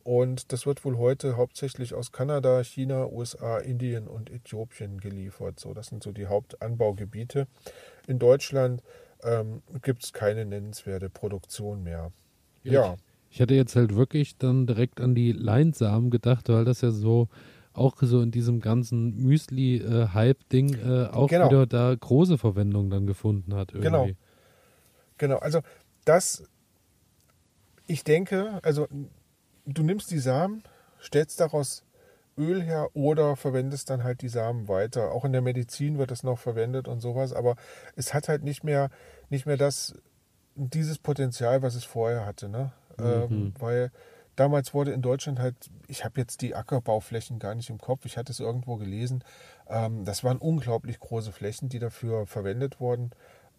Und 0.07 0.53
das 0.53 0.67
wird 0.67 0.85
wohl 0.85 0.99
heute 0.99 1.37
hauptsächlich 1.37 1.93
aus 1.93 2.13
Kanada, 2.13 2.63
China, 2.63 3.09
USA, 3.09 3.59
Indien 3.59 4.07
und 4.07 4.31
Äthiopien 4.31 5.01
geliefert. 5.01 5.59
So, 5.59 5.75
das 5.75 5.89
sind 5.89 6.05
so 6.05 6.13
die 6.13 6.27
Hauptanbaugebiete. 6.27 7.49
In 8.07 8.21
Deutschland 8.21 8.85
ähm, 9.25 9.63
gibt 9.83 10.05
es 10.05 10.13
keine 10.13 10.47
nennenswerte 10.47 11.11
Produktion 11.11 11.83
mehr. 11.83 12.13
Ja. 12.63 12.95
Ich, 12.95 13.35
ich 13.35 13.41
hatte 13.41 13.55
jetzt 13.55 13.75
halt 13.75 13.97
wirklich 13.97 14.39
dann 14.39 14.69
direkt 14.69 15.01
an 15.01 15.17
die 15.17 15.33
Leinsamen 15.33 16.11
gedacht, 16.11 16.49
weil 16.51 16.65
das 16.65 16.83
ja 16.83 16.93
so 16.93 17.27
auch 17.73 17.97
so 18.01 18.21
in 18.21 18.31
diesem 18.31 18.61
ganzen 18.61 19.17
Müsli-Hype-Ding 19.17 20.75
äh, 20.85 21.07
auch 21.07 21.29
genau. 21.29 21.47
wieder 21.47 21.67
da 21.67 21.93
große 21.93 22.39
Verwendung 22.39 22.91
dann 22.91 23.09
gefunden 23.09 23.55
hat. 23.55 23.73
Irgendwie. 23.73 23.91
Genau. 23.91 24.09
Genau. 25.19 25.39
Also 25.39 25.63
das 26.05 26.45
ich 27.89 28.05
denke, 28.05 28.61
also 28.63 28.89
du 29.67 29.83
nimmst 29.83 30.11
die 30.11 30.19
Samen, 30.19 30.63
stellst 31.01 31.41
daraus 31.41 31.83
Öl 32.39 32.63
her 32.63 32.89
oder 32.95 33.37
verwendest 33.37 33.91
dann 33.91 34.05
halt 34.05 34.23
die 34.23 34.29
Samen 34.29 34.69
weiter. 34.69 35.11
Auch 35.13 35.25
in 35.25 35.33
der 35.33 35.43
Medizin 35.43 35.99
wird 35.99 36.11
das 36.11 36.23
noch 36.23 36.39
verwendet 36.39 36.87
und 36.89 37.01
sowas, 37.01 37.33
aber 37.33 37.57
es 37.97 38.15
hat 38.15 38.29
halt 38.29 38.43
nicht 38.43 38.63
mehr, 38.63 38.91
nicht 39.31 39.47
mehr 39.47 39.57
das, 39.57 39.95
dieses 40.55 40.99
Potenzial, 40.99 41.63
was 41.63 41.75
es 41.75 41.85
vorher 41.85 42.27
hatte. 42.27 42.49
Ne? 42.49 42.73
Mhm. 42.99 43.05
Ähm, 43.05 43.55
weil 43.59 43.91
damals 44.37 44.75
wurde 44.75 44.93
in 44.93 45.03
Deutschland 45.03 45.39
halt, 45.39 45.57
ich 45.89 46.05
habe 46.05 46.21
jetzt 46.21 46.43
die 46.43 46.55
Ackerbauflächen 46.55 47.39
gar 47.39 47.55
nicht 47.55 47.71
im 47.71 47.79
Kopf, 47.79 48.05
ich 48.05 48.19
hatte 48.19 48.33
es 48.33 48.41
irgendwo 48.41 48.77
gelesen, 48.77 49.25
ähm, 49.69 50.05
das 50.05 50.23
waren 50.23 50.39
unglaublich 50.39 51.01
große 51.01 51.33
Flächen, 51.33 51.71
die 51.71 51.79
dafür 51.79 52.27
verwendet 52.27 52.81
wurden. 52.81 53.11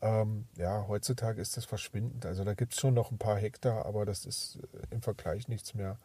Ähm, 0.02 0.46
ja, 0.56 0.86
heutzutage 0.88 1.42
ist 1.42 1.58
das 1.58 1.66
verschwindend. 1.66 2.26
Also 2.26 2.44
da 2.44 2.54
gibt 2.54 2.74
es 2.74 2.80
schon 2.80 2.94
noch 2.94 3.12
ein 3.12 3.18
paar 3.18 3.38
Hektar, 3.38 3.86
aber 3.86 4.06
das 4.06 4.26
ist 4.26 4.60
äh, 4.74 4.94
im 4.94 5.02
Vergleich 5.02 5.48
nichts 5.48 5.74
mehr. 5.74 5.98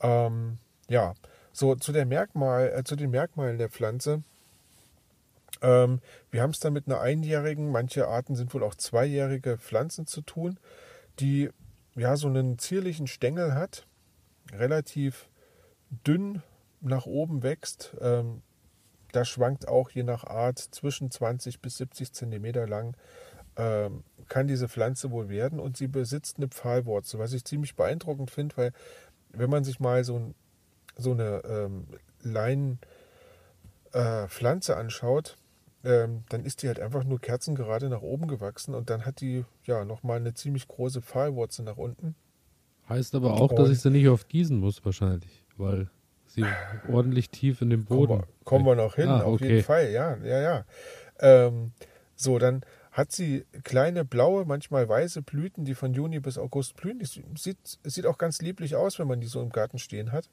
Ähm, 0.00 0.58
ja, 0.88 1.14
so, 1.52 1.74
zu, 1.74 1.92
der 1.92 2.06
Merkmal, 2.06 2.72
äh, 2.74 2.84
zu 2.84 2.96
den 2.96 3.10
Merkmalen 3.10 3.58
der 3.58 3.68
Pflanze. 3.68 4.22
Ähm, 5.62 6.00
wir 6.30 6.42
haben 6.42 6.50
es 6.50 6.60
dann 6.60 6.72
mit 6.72 6.86
einer 6.86 7.00
einjährigen, 7.00 7.70
manche 7.70 8.08
Arten 8.08 8.34
sind 8.34 8.54
wohl 8.54 8.62
auch 8.62 8.74
zweijährige 8.74 9.58
Pflanzen 9.58 10.06
zu 10.06 10.22
tun, 10.22 10.58
die 11.18 11.50
ja 11.96 12.16
so 12.16 12.28
einen 12.28 12.58
zierlichen 12.58 13.06
Stängel 13.06 13.54
hat, 13.54 13.86
relativ 14.52 15.28
dünn 16.06 16.42
nach 16.80 17.06
oben 17.06 17.42
wächst. 17.42 17.94
Ähm, 18.00 18.42
da 19.12 19.24
schwankt 19.24 19.68
auch 19.68 19.90
je 19.90 20.02
nach 20.02 20.24
Art 20.24 20.58
zwischen 20.58 21.10
20 21.10 21.60
bis 21.60 21.76
70 21.78 22.12
Zentimeter 22.12 22.66
lang. 22.66 22.96
Ähm, 23.56 24.04
kann 24.28 24.46
diese 24.46 24.68
Pflanze 24.68 25.10
wohl 25.10 25.28
werden 25.28 25.58
und 25.58 25.76
sie 25.76 25.88
besitzt 25.88 26.36
eine 26.38 26.48
Pfahlwurzel, 26.48 27.18
was 27.18 27.32
ich 27.32 27.44
ziemlich 27.44 27.74
beeindruckend 27.74 28.30
finde, 28.30 28.56
weil 28.56 28.72
wenn 29.32 29.50
man 29.50 29.64
sich 29.64 29.80
mal 29.80 30.04
so 30.04 30.18
ein 30.18 30.34
so 30.96 31.12
eine 31.12 31.42
ähm, 31.44 31.86
Leinenpflanze 32.22 34.72
äh, 34.72 34.76
anschaut, 34.76 35.38
ähm, 35.82 36.24
dann 36.28 36.44
ist 36.44 36.62
die 36.62 36.68
halt 36.68 36.78
einfach 36.78 37.04
nur 37.04 37.20
kerzengerade 37.20 37.88
nach 37.88 38.02
oben 38.02 38.28
gewachsen 38.28 38.74
und 38.74 38.90
dann 38.90 39.06
hat 39.06 39.20
die 39.20 39.44
ja 39.64 39.84
nochmal 39.84 40.18
eine 40.18 40.34
ziemlich 40.34 40.68
große 40.68 41.02
Pfahlwurzel 41.02 41.64
nach 41.64 41.78
unten. 41.78 42.14
Heißt 42.88 43.14
aber 43.14 43.34
auch, 43.34 43.50
und 43.50 43.58
dass 43.58 43.70
ich 43.70 43.80
sie 43.80 43.90
nicht 43.90 44.08
oft 44.08 44.28
gießen 44.28 44.58
muss, 44.58 44.84
wahrscheinlich, 44.84 45.44
weil 45.56 45.88
sie 46.32 46.44
ordentlich 46.88 47.30
tief 47.30 47.62
in 47.62 47.70
den 47.70 47.84
Boden. 47.84 48.08
Kommen 48.08 48.20
wir, 48.20 48.44
kommen 48.44 48.66
wir 48.66 48.74
noch 48.74 48.96
hin, 48.96 49.08
ah, 49.08 49.22
auf 49.22 49.40
jeden 49.40 49.62
Fall, 49.62 49.90
ja, 49.90 50.16
ja, 50.18 50.40
ja. 50.40 50.64
Ähm, 51.18 51.72
so, 52.16 52.38
dann 52.38 52.62
hat 52.92 53.12
sie 53.12 53.46
kleine 53.62 54.04
blaue, 54.04 54.44
manchmal 54.44 54.88
weiße 54.88 55.22
Blüten, 55.22 55.64
die 55.64 55.74
von 55.74 55.94
Juni 55.94 56.18
bis 56.20 56.38
August 56.38 56.76
blühen. 56.76 56.98
Das 56.98 57.18
sieht, 57.36 57.78
sieht 57.84 58.06
auch 58.06 58.18
ganz 58.18 58.42
lieblich 58.42 58.74
aus, 58.74 58.98
wenn 58.98 59.06
man 59.06 59.20
die 59.20 59.26
so 59.26 59.40
im 59.40 59.50
Garten 59.50 59.78
stehen 59.78 60.12
hat. 60.12 60.28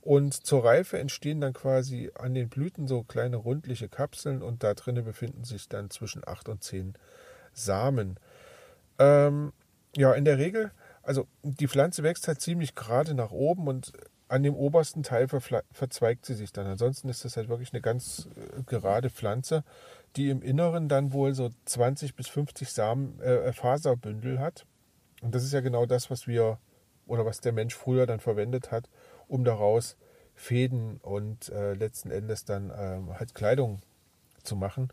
Und 0.00 0.34
zur 0.34 0.64
Reife 0.64 0.98
entstehen 0.98 1.40
dann 1.40 1.52
quasi 1.52 2.10
an 2.14 2.34
den 2.34 2.48
Blüten 2.48 2.88
so 2.88 3.04
kleine 3.04 3.36
rundliche 3.36 3.88
Kapseln 3.88 4.42
und 4.42 4.64
da 4.64 4.74
drinnen 4.74 5.04
befinden 5.04 5.44
sich 5.44 5.68
dann 5.68 5.90
zwischen 5.90 6.26
acht 6.26 6.48
und 6.48 6.64
zehn 6.64 6.94
Samen. 7.52 8.18
Ähm, 8.98 9.52
ja, 9.96 10.12
in 10.12 10.24
der 10.24 10.38
Regel, 10.38 10.72
also 11.04 11.28
die 11.44 11.68
Pflanze 11.68 12.02
wächst 12.02 12.26
halt 12.26 12.40
ziemlich 12.40 12.74
gerade 12.74 13.14
nach 13.14 13.30
oben 13.30 13.68
und 13.68 13.92
an 14.32 14.42
dem 14.42 14.54
obersten 14.54 15.02
Teil 15.02 15.28
verzweigt 15.28 16.24
sie 16.24 16.32
sich 16.32 16.52
dann. 16.52 16.66
Ansonsten 16.66 17.10
ist 17.10 17.22
das 17.26 17.36
halt 17.36 17.50
wirklich 17.50 17.74
eine 17.74 17.82
ganz 17.82 18.30
äh, 18.34 18.62
gerade 18.62 19.10
Pflanze, 19.10 19.62
die 20.16 20.30
im 20.30 20.40
Inneren 20.40 20.88
dann 20.88 21.12
wohl 21.12 21.34
so 21.34 21.50
20 21.66 22.14
bis 22.14 22.28
50 22.28 22.72
Samen, 22.72 23.20
äh, 23.20 23.52
Faserbündel 23.52 24.40
hat. 24.40 24.64
Und 25.20 25.34
das 25.34 25.44
ist 25.44 25.52
ja 25.52 25.60
genau 25.60 25.84
das, 25.84 26.10
was 26.10 26.26
wir 26.26 26.58
oder 27.06 27.26
was 27.26 27.42
der 27.42 27.52
Mensch 27.52 27.74
früher 27.74 28.06
dann 28.06 28.20
verwendet 28.20 28.70
hat, 28.70 28.88
um 29.28 29.44
daraus 29.44 29.98
Fäden 30.34 30.96
und 31.02 31.50
äh, 31.50 31.74
letzten 31.74 32.10
Endes 32.10 32.46
dann 32.46 32.72
ähm, 32.74 33.18
halt 33.18 33.34
Kleidung 33.34 33.82
zu 34.44 34.56
machen. 34.56 34.88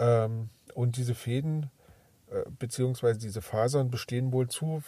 Ähm, 0.00 0.50
und 0.74 0.96
diese 0.96 1.14
Fäden 1.14 1.70
äh, 2.28 2.42
beziehungsweise 2.58 3.20
diese 3.20 3.40
Fasern 3.40 3.88
bestehen 3.88 4.32
wohl 4.32 4.48
zu 4.48 4.82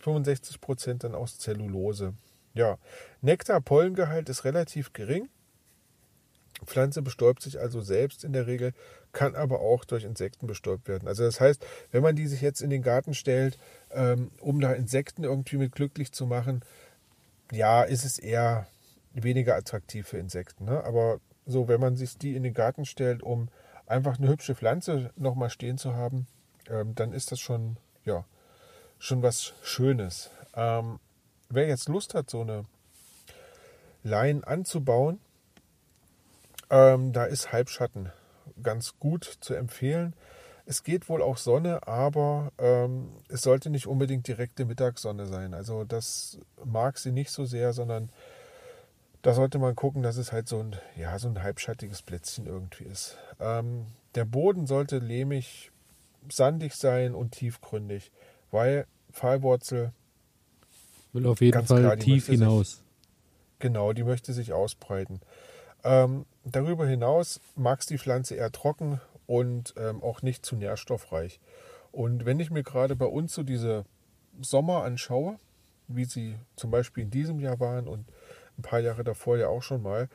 65 0.00 0.60
Prozent 0.60 1.04
dann 1.04 1.14
aus 1.14 1.38
Zellulose. 1.38 2.12
Ja, 2.54 2.78
Nektar-Pollengehalt 3.20 4.28
ist 4.28 4.44
relativ 4.44 4.92
gering. 4.92 5.28
Pflanze 6.64 7.00
bestäubt 7.02 7.42
sich 7.42 7.58
also 7.58 7.80
selbst 7.80 8.24
in 8.24 8.32
der 8.32 8.46
Regel, 8.46 8.72
kann 9.12 9.34
aber 9.34 9.60
auch 9.60 9.84
durch 9.84 10.04
Insekten 10.04 10.46
bestäubt 10.46 10.88
werden. 10.88 11.08
Also 11.08 11.24
das 11.24 11.40
heißt, 11.40 11.64
wenn 11.90 12.02
man 12.02 12.16
die 12.16 12.26
sich 12.26 12.40
jetzt 12.40 12.60
in 12.60 12.70
den 12.70 12.82
Garten 12.82 13.14
stellt, 13.14 13.58
ähm, 13.90 14.30
um 14.40 14.60
da 14.60 14.72
Insekten 14.72 15.24
irgendwie 15.24 15.56
mit 15.56 15.72
glücklich 15.72 16.12
zu 16.12 16.26
machen, 16.26 16.62
ja, 17.50 17.82
ist 17.82 18.04
es 18.04 18.18
eher 18.18 18.66
weniger 19.12 19.56
attraktiv 19.56 20.06
für 20.06 20.18
Insekten. 20.18 20.66
Ne? 20.66 20.84
Aber 20.84 21.20
so, 21.46 21.68
wenn 21.68 21.80
man 21.80 21.96
sich 21.96 22.18
die 22.18 22.36
in 22.36 22.42
den 22.42 22.54
Garten 22.54 22.84
stellt, 22.84 23.22
um 23.22 23.48
einfach 23.86 24.18
eine 24.18 24.28
hübsche 24.28 24.54
Pflanze 24.54 25.10
nochmal 25.16 25.50
stehen 25.50 25.78
zu 25.78 25.94
haben, 25.94 26.26
ähm, 26.68 26.94
dann 26.94 27.12
ist 27.12 27.32
das 27.32 27.40
schon, 27.40 27.76
ja, 28.04 28.24
schon 28.98 29.22
was 29.22 29.54
Schönes. 29.62 30.30
Ähm, 30.54 31.00
wer 31.50 31.66
jetzt 31.66 31.88
Lust 31.88 32.14
hat, 32.14 32.30
so 32.30 32.40
eine 32.40 32.64
Lein 34.02 34.44
anzubauen, 34.44 35.20
ähm, 36.70 37.12
da 37.12 37.24
ist 37.24 37.52
Halbschatten 37.52 38.10
ganz 38.62 38.98
gut 38.98 39.38
zu 39.40 39.54
empfehlen. 39.54 40.14
Es 40.66 40.84
geht 40.84 41.08
wohl 41.08 41.22
auch 41.22 41.36
Sonne, 41.36 41.86
aber 41.88 42.52
ähm, 42.58 43.10
es 43.28 43.42
sollte 43.42 43.70
nicht 43.70 43.86
unbedingt 43.86 44.28
direkte 44.28 44.64
Mittagssonne 44.64 45.26
sein. 45.26 45.52
Also 45.52 45.84
das 45.84 46.38
mag 46.64 46.98
sie 46.98 47.10
nicht 47.10 47.30
so 47.30 47.44
sehr, 47.44 47.72
sondern 47.72 48.10
da 49.22 49.34
sollte 49.34 49.58
man 49.58 49.74
gucken, 49.74 50.02
dass 50.02 50.16
es 50.16 50.32
halt 50.32 50.48
so 50.48 50.60
ein, 50.60 50.76
ja, 50.96 51.18
so 51.18 51.28
ein 51.28 51.42
halbschattiges 51.42 52.02
Plätzchen 52.02 52.46
irgendwie 52.46 52.84
ist. 52.84 53.18
Ähm, 53.40 53.86
der 54.14 54.24
Boden 54.24 54.66
sollte 54.66 54.98
lehmig, 54.98 55.72
sandig 56.30 56.74
sein 56.74 57.14
und 57.14 57.32
tiefgründig, 57.32 58.12
weil 58.50 58.86
Pfahlwurzel 59.12 59.92
will 61.12 61.26
auf 61.26 61.40
jeden 61.40 61.64
Fall 61.66 61.80
klar, 61.80 61.96
tief 61.96 62.26
hinaus. 62.26 62.70
Sich, 62.70 62.82
genau, 63.58 63.92
die 63.92 64.04
möchte 64.04 64.32
sich 64.32 64.52
ausbreiten. 64.52 65.20
Ähm, 65.82 66.26
darüber 66.44 66.86
hinaus 66.86 67.40
mag 67.56 67.80
es 67.80 67.86
die 67.86 67.98
Pflanze 67.98 68.34
eher 68.34 68.52
trocken, 68.52 69.00
und 69.30 69.74
ähm, 69.76 70.02
auch 70.02 70.22
nicht 70.22 70.44
zu 70.44 70.56
nährstoffreich. 70.56 71.38
Und 71.92 72.26
wenn 72.26 72.40
ich 72.40 72.50
mir 72.50 72.64
gerade 72.64 72.96
bei 72.96 73.06
uns 73.06 73.32
so 73.32 73.44
diese 73.44 73.84
Sommer 74.40 74.82
anschaue, 74.82 75.38
wie 75.86 76.04
sie 76.04 76.34
zum 76.56 76.72
Beispiel 76.72 77.04
in 77.04 77.12
diesem 77.12 77.38
Jahr 77.38 77.60
waren 77.60 77.86
und 77.86 78.08
ein 78.58 78.62
paar 78.62 78.80
Jahre 78.80 79.04
davor 79.04 79.38
ja 79.38 79.46
auch 79.46 79.62
schon 79.62 79.82
mal, 79.82 80.08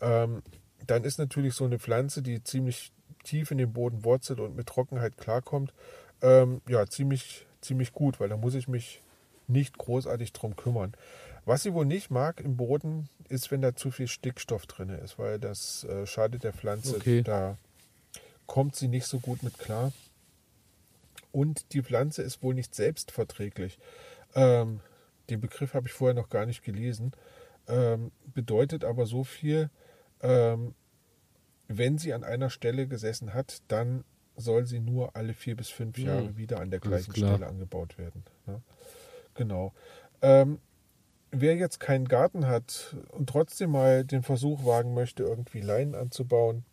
ähm, 0.00 0.42
dann 0.86 1.04
ist 1.04 1.18
natürlich 1.18 1.52
so 1.52 1.66
eine 1.66 1.78
Pflanze, 1.78 2.22
die 2.22 2.42
ziemlich 2.44 2.92
tief 3.24 3.50
in 3.50 3.58
den 3.58 3.74
Boden 3.74 4.06
wurzelt 4.06 4.40
und 4.40 4.56
mit 4.56 4.68
Trockenheit 4.68 5.18
klarkommt, 5.18 5.74
ähm, 6.22 6.62
ja, 6.66 6.86
ziemlich, 6.86 7.46
ziemlich 7.60 7.92
gut, 7.92 8.20
weil 8.20 8.30
da 8.30 8.38
muss 8.38 8.54
ich 8.54 8.68
mich 8.68 9.02
nicht 9.48 9.78
großartig 9.78 10.32
drum 10.32 10.56
kümmern. 10.56 10.92
Was 11.44 11.62
sie 11.62 11.74
wohl 11.74 11.86
nicht 11.86 12.10
mag 12.10 12.40
im 12.40 12.56
Boden, 12.56 13.08
ist, 13.28 13.50
wenn 13.50 13.62
da 13.62 13.74
zu 13.74 13.90
viel 13.90 14.06
Stickstoff 14.06 14.66
drin 14.66 14.90
ist, 14.90 15.18
weil 15.18 15.38
das 15.38 15.84
äh, 15.84 16.06
schadet 16.06 16.44
der 16.44 16.52
Pflanze. 16.52 16.96
Okay. 16.96 17.22
Da 17.22 17.56
kommt 18.46 18.76
sie 18.76 18.88
nicht 18.88 19.06
so 19.06 19.18
gut 19.18 19.42
mit 19.42 19.58
klar. 19.58 19.92
Und 21.32 21.72
die 21.72 21.82
Pflanze 21.82 22.22
ist 22.22 22.42
wohl 22.42 22.54
nicht 22.54 22.74
selbstverträglich. 22.74 23.78
Ähm, 24.34 24.80
den 25.30 25.40
Begriff 25.40 25.74
habe 25.74 25.86
ich 25.86 25.92
vorher 25.92 26.14
noch 26.14 26.28
gar 26.28 26.46
nicht 26.46 26.62
gelesen. 26.62 27.12
Ähm, 27.66 28.12
bedeutet 28.34 28.84
aber 28.84 29.06
so 29.06 29.24
viel, 29.24 29.70
ähm, 30.20 30.74
wenn 31.68 31.96
sie 31.96 32.12
an 32.12 32.24
einer 32.24 32.50
Stelle 32.50 32.86
gesessen 32.86 33.34
hat, 33.34 33.62
dann 33.68 34.04
soll 34.36 34.66
sie 34.66 34.80
nur 34.80 35.16
alle 35.16 35.34
vier 35.34 35.56
bis 35.56 35.68
fünf 35.68 35.96
hm, 35.96 36.06
Jahre 36.06 36.36
wieder 36.36 36.60
an 36.60 36.70
der 36.70 36.80
gleichen 36.80 37.12
Stelle 37.12 37.46
angebaut 37.46 37.98
werden. 37.98 38.24
Ja? 38.46 38.60
Genau. 39.34 39.72
Ähm, 40.20 40.60
wer 41.30 41.56
jetzt 41.56 41.80
keinen 41.80 42.06
Garten 42.06 42.46
hat 42.46 42.96
und 43.10 43.28
trotzdem 43.28 43.70
mal 43.70 44.04
den 44.04 44.22
Versuch 44.22 44.64
wagen 44.64 44.94
möchte, 44.94 45.22
irgendwie 45.22 45.60
Leinen 45.60 45.94
anzubauen, 45.94 46.64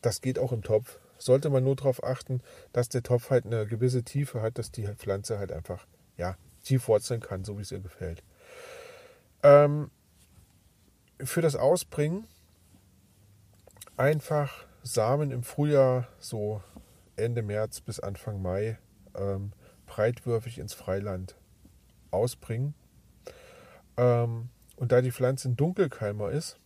das 0.00 0.20
geht 0.20 0.38
auch 0.38 0.52
im 0.52 0.62
Topf. 0.62 1.00
Sollte 1.18 1.50
man 1.50 1.64
nur 1.64 1.76
darauf 1.76 2.04
achten, 2.04 2.40
dass 2.72 2.88
der 2.88 3.02
Topf 3.02 3.30
halt 3.30 3.46
eine 3.46 3.66
gewisse 3.66 4.02
Tiefe 4.04 4.42
hat, 4.42 4.58
dass 4.58 4.70
die 4.70 4.86
Pflanze 4.86 5.38
halt 5.38 5.52
einfach 5.52 5.86
ja, 6.16 6.36
tief 6.62 6.88
wurzeln 6.88 7.20
kann, 7.20 7.44
so 7.44 7.58
wie 7.58 7.62
es 7.62 7.72
ihr 7.72 7.80
gefällt. 7.80 8.22
Ähm, 9.42 9.90
für 11.22 11.42
das 11.42 11.56
Ausbringen 11.56 12.26
einfach 13.96 14.66
Samen 14.82 15.30
im 15.30 15.42
Frühjahr, 15.42 16.08
so 16.18 16.62
Ende 17.16 17.42
März 17.42 17.80
bis 17.80 18.00
Anfang 18.00 18.42
Mai, 18.42 18.78
ähm, 19.16 19.52
breitwürfig 19.86 20.58
ins 20.58 20.74
Freiland 20.74 21.36
ausbringen. 22.14 22.74
Ähm, 23.96 24.48
und 24.76 24.92
da 24.92 25.00
die 25.00 25.12
Pflanze 25.12 25.48
ein 25.48 25.56
Dunkelkeimer 25.56 26.30
ist, 26.30 26.58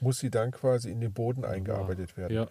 muss 0.00 0.18
sie 0.18 0.30
dann 0.30 0.50
quasi 0.50 0.90
in 0.90 1.00
den 1.00 1.12
Boden 1.12 1.44
eingearbeitet 1.44 2.16
werden. 2.16 2.34
Ja. 2.34 2.48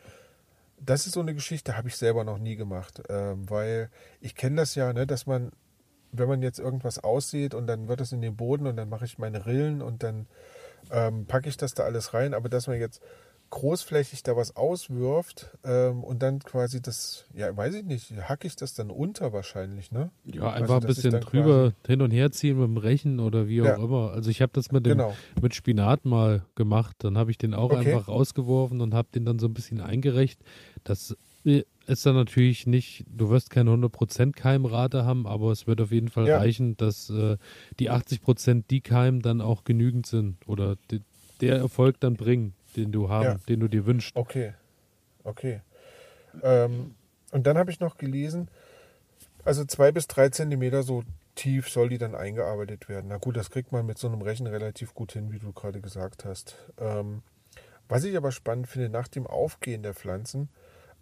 Das 0.79 1.05
ist 1.05 1.13
so 1.13 1.19
eine 1.19 1.35
Geschichte, 1.35 1.77
habe 1.77 1.89
ich 1.89 1.97
selber 1.97 2.23
noch 2.23 2.39
nie 2.39 2.55
gemacht, 2.55 3.03
ähm, 3.09 3.47
weil 3.49 3.89
ich 4.19 4.35
kenne 4.35 4.55
das 4.55 4.73
ja, 4.73 4.93
ne, 4.93 5.05
dass 5.05 5.27
man 5.27 5.51
wenn 6.11 6.27
man 6.27 6.41
jetzt 6.41 6.59
irgendwas 6.59 6.99
aussieht 6.99 7.53
und 7.53 7.67
dann 7.67 7.87
wird 7.87 8.01
es 8.01 8.11
in 8.11 8.21
den 8.21 8.35
Boden 8.35 8.67
und 8.67 8.75
dann 8.75 8.89
mache 8.89 9.05
ich 9.05 9.17
meine 9.17 9.45
Rillen 9.45 9.81
und 9.81 10.03
dann 10.03 10.27
ähm, 10.91 11.25
packe 11.25 11.47
ich 11.47 11.57
das 11.57 11.73
da 11.73 11.83
alles 11.83 12.13
rein. 12.13 12.33
Aber 12.33 12.49
dass 12.49 12.67
man 12.67 12.79
jetzt 12.79 13.01
großflächig 13.51 14.23
da 14.23 14.35
was 14.35 14.55
auswirft 14.55 15.51
ähm, 15.63 16.03
und 16.03 16.23
dann 16.23 16.39
quasi 16.39 16.81
das, 16.81 17.25
ja, 17.33 17.55
weiß 17.55 17.75
ich 17.75 17.83
nicht, 17.83 18.13
hacke 18.27 18.47
ich 18.47 18.55
das 18.55 18.73
dann 18.73 18.89
unter 18.89 19.33
wahrscheinlich, 19.33 19.91
ne? 19.91 20.09
Ja, 20.25 20.51
einfach 20.51 20.75
also, 20.75 20.87
ein 20.87 20.87
bisschen 20.87 21.19
drüber 21.19 21.73
hin 21.85 22.01
und 22.01 22.11
her 22.11 22.31
ziehen 22.31 22.57
mit 22.57 22.67
dem 22.67 22.77
Rechen 22.77 23.19
oder 23.19 23.47
wie 23.47 23.61
auch 23.61 23.65
ja. 23.65 23.75
immer. 23.75 24.11
Also 24.11 24.31
ich 24.31 24.41
habe 24.41 24.53
das 24.53 24.71
mit 24.71 24.85
dem 24.85 24.97
genau. 24.97 25.13
mit 25.41 25.53
Spinat 25.53 26.05
mal 26.05 26.43
gemacht, 26.55 26.95
dann 26.99 27.17
habe 27.17 27.29
ich 27.29 27.37
den 27.37 27.53
auch 27.53 27.71
okay. 27.71 27.93
einfach 27.93 28.07
rausgeworfen 28.07 28.81
und 28.81 28.93
habe 28.93 29.09
den 29.13 29.25
dann 29.25 29.37
so 29.37 29.47
ein 29.47 29.53
bisschen 29.53 29.81
eingerecht. 29.81 30.39
Das 30.83 31.15
ist 31.43 32.05
dann 32.05 32.15
natürlich 32.15 32.67
nicht, 32.67 33.03
du 33.07 33.29
wirst 33.29 33.49
keine 33.49 33.71
100% 33.71 34.31
Keimrate 34.31 35.03
haben, 35.03 35.27
aber 35.27 35.51
es 35.51 35.67
wird 35.67 35.81
auf 35.81 35.91
jeden 35.91 36.09
Fall 36.09 36.27
ja. 36.27 36.37
reichen, 36.37 36.77
dass 36.77 37.09
äh, 37.09 37.37
die 37.79 37.91
80% 37.91 38.63
die 38.69 38.81
Keim 38.81 39.21
dann 39.21 39.41
auch 39.41 39.65
genügend 39.65 40.05
sind 40.05 40.37
oder 40.47 40.77
die, 40.89 41.01
der 41.41 41.57
Erfolg 41.57 41.99
dann 41.99 42.15
bringen 42.15 42.53
den 42.75 42.91
du 42.91 43.09
haben, 43.09 43.25
ja. 43.25 43.39
den 43.47 43.59
du 43.59 43.67
dir 43.67 43.85
wünschst. 43.85 44.15
Okay, 44.15 44.53
okay. 45.23 45.61
Ähm, 46.41 46.95
und 47.31 47.47
dann 47.47 47.57
habe 47.57 47.71
ich 47.71 47.79
noch 47.79 47.97
gelesen, 47.97 48.49
also 49.43 49.65
zwei 49.65 49.91
bis 49.91 50.07
drei 50.07 50.29
Zentimeter 50.29 50.83
so 50.83 51.03
tief 51.35 51.69
soll 51.69 51.89
die 51.89 51.97
dann 51.97 52.15
eingearbeitet 52.15 52.89
werden. 52.89 53.07
Na 53.07 53.17
gut, 53.17 53.37
das 53.37 53.49
kriegt 53.49 53.71
man 53.71 53.85
mit 53.85 53.97
so 53.97 54.07
einem 54.07 54.21
Rechen 54.21 54.47
relativ 54.47 54.93
gut 54.93 55.13
hin, 55.13 55.31
wie 55.31 55.39
du 55.39 55.53
gerade 55.53 55.81
gesagt 55.81 56.25
hast. 56.25 56.55
Ähm, 56.77 57.23
was 57.87 58.03
ich 58.03 58.15
aber 58.15 58.31
spannend 58.31 58.67
finde, 58.67 58.89
nach 58.89 59.07
dem 59.07 59.27
Aufgehen 59.27 59.83
der 59.83 59.93
Pflanzen, 59.93 60.49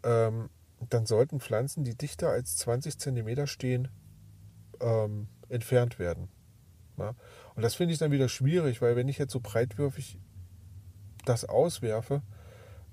ähm, 0.04 0.50
dann 0.90 1.06
sollten 1.06 1.40
Pflanzen, 1.40 1.84
die 1.84 1.96
dichter 1.96 2.30
als 2.30 2.56
20 2.58 2.98
Zentimeter 2.98 3.48
stehen, 3.48 3.90
ähm, 4.80 5.28
entfernt 5.50 6.00
werden. 6.00 6.30
Ja? 6.98 7.16
Und 7.56 7.64
das 7.64 7.76
finde 7.76 7.94
ich 7.94 8.00
dann 8.00 8.12
wieder 8.12 8.30
schwierig, 8.30 8.82
weil 8.82 8.96
wenn 8.96 9.10
ich 9.10 9.18
jetzt 9.18 9.34
so 9.34 9.40
breitwürfig 9.40 10.20
das 11.26 11.46
auswerfe, 11.46 12.22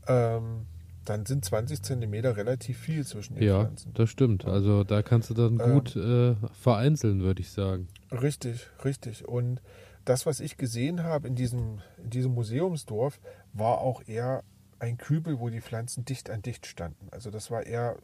ähm, 0.06 0.66
dann 1.04 1.24
sind 1.24 1.44
20 1.44 1.82
Zentimeter 1.82 2.36
relativ 2.36 2.78
viel 2.78 3.06
zwischen 3.06 3.36
den 3.36 3.44
ja, 3.44 3.60
Pflanzen. 3.60 3.88
Ja, 3.88 3.94
das 3.94 4.10
stimmt. 4.10 4.44
Also 4.44 4.84
da 4.84 5.02
kannst 5.02 5.30
du 5.30 5.34
dann 5.34 5.60
ähm, 5.60 5.72
gut 5.72 5.96
ähm, 5.96 6.36
äh, 6.42 6.48
vereinzeln, 6.54 7.22
würde 7.22 7.40
ich 7.40 7.50
sagen. 7.50 7.88
Richtig, 8.10 8.66
richtig. 8.84 9.26
Und 9.26 9.62
das, 10.04 10.26
was 10.26 10.40
ich 10.40 10.56
gesehen 10.56 11.02
habe 11.02 11.28
in 11.28 11.34
diesem, 11.34 11.80
in 12.02 12.10
diesem 12.10 12.34
Museumsdorf, 12.34 13.20
war 13.52 13.78
auch 13.78 14.02
eher 14.06 14.42
ein 14.78 14.98
Kübel, 14.98 15.40
wo 15.40 15.48
die 15.48 15.60
Pflanzen 15.60 16.04
dicht 16.04 16.28
an 16.28 16.42
dicht 16.42 16.66
standen. 16.66 17.08
Also 17.10 17.30
das 17.30 17.50
war 17.50 17.64
eher, 17.64 17.96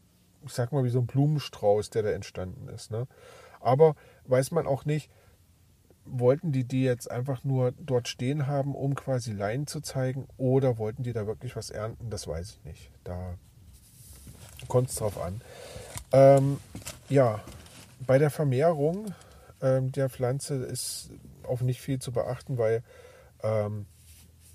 ich 0.44 0.52
sag 0.52 0.72
mal, 0.72 0.84
wie 0.84 0.90
so 0.90 1.00
ein 1.00 1.06
Blumenstrauß, 1.06 1.90
der 1.90 2.02
da 2.02 2.10
entstanden 2.10 2.68
ist. 2.68 2.90
Ne? 2.90 3.06
Aber 3.60 3.94
weiß 4.26 4.52
man 4.52 4.66
auch 4.66 4.84
nicht, 4.84 5.10
wollten 6.04 6.52
die 6.52 6.64
die 6.64 6.82
jetzt 6.82 7.10
einfach 7.10 7.44
nur 7.44 7.72
dort 7.72 8.08
stehen 8.08 8.46
haben, 8.46 8.74
um 8.74 8.94
quasi 8.94 9.32
Laien 9.32 9.66
zu 9.66 9.80
zeigen, 9.80 10.26
oder 10.36 10.78
wollten 10.78 11.02
die 11.02 11.12
da 11.12 11.26
wirklich 11.26 11.56
was 11.56 11.70
ernten? 11.70 12.10
Das 12.10 12.26
weiß 12.26 12.50
ich 12.50 12.64
nicht. 12.64 12.90
Da 13.04 13.34
kommt 14.68 14.90
es 14.90 14.96
drauf 14.96 15.20
an. 15.20 15.40
Ähm, 16.12 16.58
ja, 17.08 17.40
bei 18.06 18.18
der 18.18 18.30
Vermehrung 18.30 19.14
ähm, 19.60 19.92
der 19.92 20.10
Pflanze 20.10 20.56
ist 20.56 21.10
auf 21.44 21.62
nicht 21.62 21.80
viel 21.80 21.98
zu 21.98 22.12
beachten, 22.12 22.58
weil 22.58 22.82
ähm, 23.42 23.86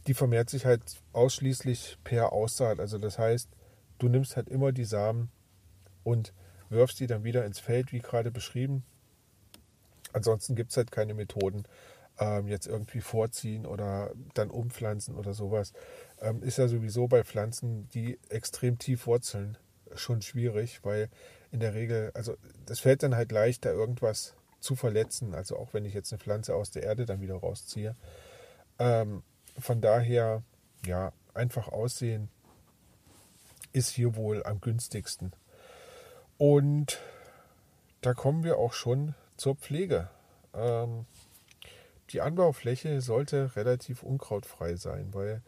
die 0.08 0.14
vermehrt 0.14 0.50
sich 0.50 0.66
halt 0.66 0.82
ausschließlich 1.14 1.98
per 2.04 2.32
Aussaat. 2.32 2.80
Also 2.80 2.98
das 2.98 3.18
heißt, 3.18 3.50
du 4.00 4.10
nimmst 4.10 4.36
halt 4.36 4.50
immer 4.50 4.72
die 4.72 4.86
Samen 4.86 5.30
und 6.04 6.34
wirfst 6.70 7.00
die 7.00 7.08
dann 7.08 7.24
wieder 7.24 7.46
ins 7.46 7.60
Feld, 7.60 7.92
wie 7.92 8.00
gerade 8.00 8.32
beschrieben. 8.32 8.84
Ansonsten 10.14 10.56
gibt 10.56 10.72
es 10.72 10.78
halt 10.78 10.92
keine 10.92 11.14
Methoden, 11.14 11.64
ähm, 12.20 12.48
jetzt 12.48 12.68
irgendwie 12.68 13.02
vorziehen 13.02 13.66
oder 13.66 14.12
dann 14.34 14.50
umpflanzen 14.50 15.16
oder 15.16 15.34
sowas. 15.34 15.74
Ähm, 16.20 16.42
ist 16.42 16.58
ja 16.58 16.68
sowieso 16.68 17.08
bei 17.08 17.24
Pflanzen, 17.24 17.88
die 17.90 18.20
extrem 18.30 18.80
tief 18.80 19.08
wurzeln, 19.08 19.58
schon 19.96 20.22
schwierig, 20.22 20.84
weil 20.84 21.10
in 21.52 21.60
der 21.60 21.74
Regel, 21.74 22.12
also 22.14 22.36
es 22.70 22.80
fällt 22.80 23.04
dann 23.04 23.16
halt 23.16 23.32
leichter, 23.32 23.72
irgendwas 23.72 24.36
zu 24.60 24.76
verletzen. 24.76 25.34
Also 25.34 25.58
auch 25.58 25.74
wenn 25.74 25.86
ich 25.86 25.94
jetzt 25.94 26.12
eine 26.12 26.20
Pflanze 26.20 26.56
aus 26.56 26.72
der 26.72 26.84
Erde 26.84 27.06
dann 27.06 27.22
wieder 27.22 27.36
rausziehe. 27.36 27.96
Ähm, 28.80 29.24
von 29.58 29.82
daher, 29.82 30.44
ja, 30.86 31.14
einfach 31.34 31.68
aussehen 31.68 32.30
ist 33.74 33.90
hier 33.90 34.16
wohl 34.16 34.44
am 34.44 34.60
günstigsten. 34.60 35.34
Und 36.38 37.00
da 38.02 38.14
kommen 38.14 38.44
wir 38.44 38.58
auch 38.58 38.74
schon 38.74 39.16
zur 39.38 39.56
Pflege. 39.56 40.10
Ähm, 40.54 41.06
die 42.10 42.22
Anbaufläche 42.22 43.02
sollte 43.02 43.56
relativ 43.56 44.04
unkrautfrei 44.04 44.76
sein, 44.76 45.10
weil 45.14 45.42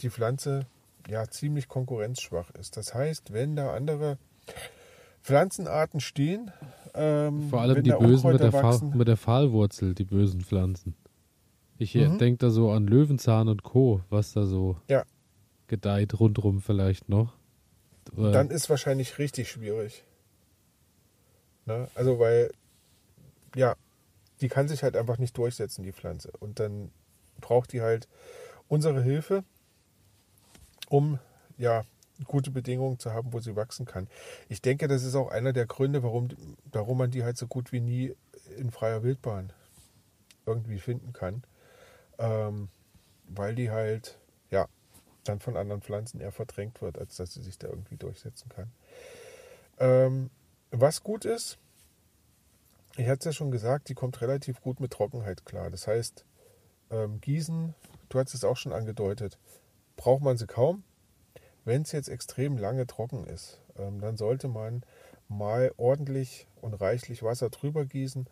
die 0.00 0.10
Pflanze 0.10 0.66
ja 1.08 1.28
ziemlich 1.28 1.68
konkurrenzschwach 1.68 2.50
ist. 2.52 2.76
Das 2.76 2.94
heißt, 2.94 3.32
wenn 3.32 3.56
da 3.56 3.74
andere 3.74 4.18
Pflanzenarten 5.22 6.00
stehen, 6.00 6.50
ähm, 6.94 7.48
vor 7.48 7.60
allem 7.60 7.82
die 7.82 7.90
bösen 7.90 8.32
mit 8.32 8.40
der, 8.40 8.52
wachsen, 8.52 8.96
mit 8.96 9.08
der 9.08 9.16
Pfahlwurzel, 9.16 9.94
die 9.94 10.04
bösen 10.04 10.40
Pflanzen. 10.40 10.96
Ich 11.78 11.94
mhm. 11.94 12.18
denke 12.18 12.38
da 12.38 12.50
so 12.50 12.70
an 12.70 12.86
Löwenzahn 12.86 13.48
und 13.48 13.62
Co., 13.62 14.02
was 14.10 14.32
da 14.32 14.44
so 14.44 14.76
ja. 14.88 15.04
gedeiht 15.66 16.18
rundrum 16.18 16.60
vielleicht 16.60 17.08
noch. 17.08 17.34
Oder 18.16 18.32
Dann 18.32 18.50
ist 18.50 18.68
wahrscheinlich 18.68 19.18
richtig 19.18 19.50
schwierig. 19.50 20.04
Ne? 21.66 21.88
Also 21.94 22.18
weil 22.18 22.50
ja, 23.54 23.76
die 24.40 24.48
kann 24.48 24.68
sich 24.68 24.82
halt 24.82 24.96
einfach 24.96 25.18
nicht 25.18 25.36
durchsetzen, 25.36 25.82
die 25.82 25.92
Pflanze. 25.92 26.32
Und 26.38 26.60
dann 26.60 26.90
braucht 27.40 27.72
die 27.72 27.82
halt 27.82 28.08
unsere 28.68 29.02
Hilfe, 29.02 29.44
um 30.88 31.18
ja 31.58 31.84
gute 32.24 32.50
Bedingungen 32.50 32.98
zu 32.98 33.12
haben, 33.12 33.32
wo 33.32 33.40
sie 33.40 33.56
wachsen 33.56 33.86
kann. 33.86 34.08
Ich 34.48 34.62
denke, 34.62 34.88
das 34.88 35.04
ist 35.04 35.14
auch 35.14 35.30
einer 35.30 35.52
der 35.52 35.66
Gründe, 35.66 36.02
warum, 36.02 36.28
warum 36.70 36.98
man 36.98 37.10
die 37.10 37.24
halt 37.24 37.36
so 37.36 37.46
gut 37.46 37.72
wie 37.72 37.80
nie 37.80 38.14
in 38.56 38.70
freier 38.70 39.02
Wildbahn 39.02 39.52
irgendwie 40.46 40.78
finden 40.78 41.12
kann. 41.12 41.42
Ähm, 42.18 42.68
weil 43.28 43.54
die 43.54 43.70
halt, 43.70 44.18
ja, 44.50 44.68
dann 45.24 45.40
von 45.40 45.56
anderen 45.56 45.82
Pflanzen 45.82 46.20
eher 46.20 46.32
verdrängt 46.32 46.82
wird, 46.82 46.98
als 46.98 47.16
dass 47.16 47.34
sie 47.34 47.42
sich 47.42 47.58
da 47.58 47.68
irgendwie 47.68 47.96
durchsetzen 47.96 48.48
kann. 48.48 48.70
Ähm, 49.78 50.30
was 50.70 51.02
gut 51.02 51.24
ist, 51.24 51.58
ich 52.96 53.08
hatte 53.08 53.20
es 53.20 53.24
ja 53.24 53.32
schon 53.32 53.50
gesagt, 53.50 53.88
die 53.88 53.94
kommt 53.94 54.20
relativ 54.20 54.60
gut 54.60 54.80
mit 54.80 54.92
Trockenheit 54.92 55.44
klar. 55.44 55.70
Das 55.70 55.86
heißt, 55.86 56.24
ähm, 56.90 57.20
Gießen, 57.20 57.74
du 58.08 58.18
hast 58.18 58.34
es 58.34 58.44
auch 58.44 58.56
schon 58.56 58.72
angedeutet, 58.72 59.38
braucht 59.96 60.22
man 60.22 60.36
sie 60.36 60.46
kaum. 60.46 60.82
Wenn 61.64 61.82
es 61.82 61.92
jetzt 61.92 62.08
extrem 62.08 62.56
lange 62.56 62.86
trocken 62.86 63.26
ist, 63.26 63.60
ähm, 63.76 64.00
dann 64.00 64.16
sollte 64.16 64.48
man 64.48 64.82
mal 65.28 65.72
ordentlich 65.76 66.48
und 66.60 66.74
reichlich 66.74 67.22
Wasser 67.22 67.50
drüber 67.50 67.84
gießen, 67.84 68.26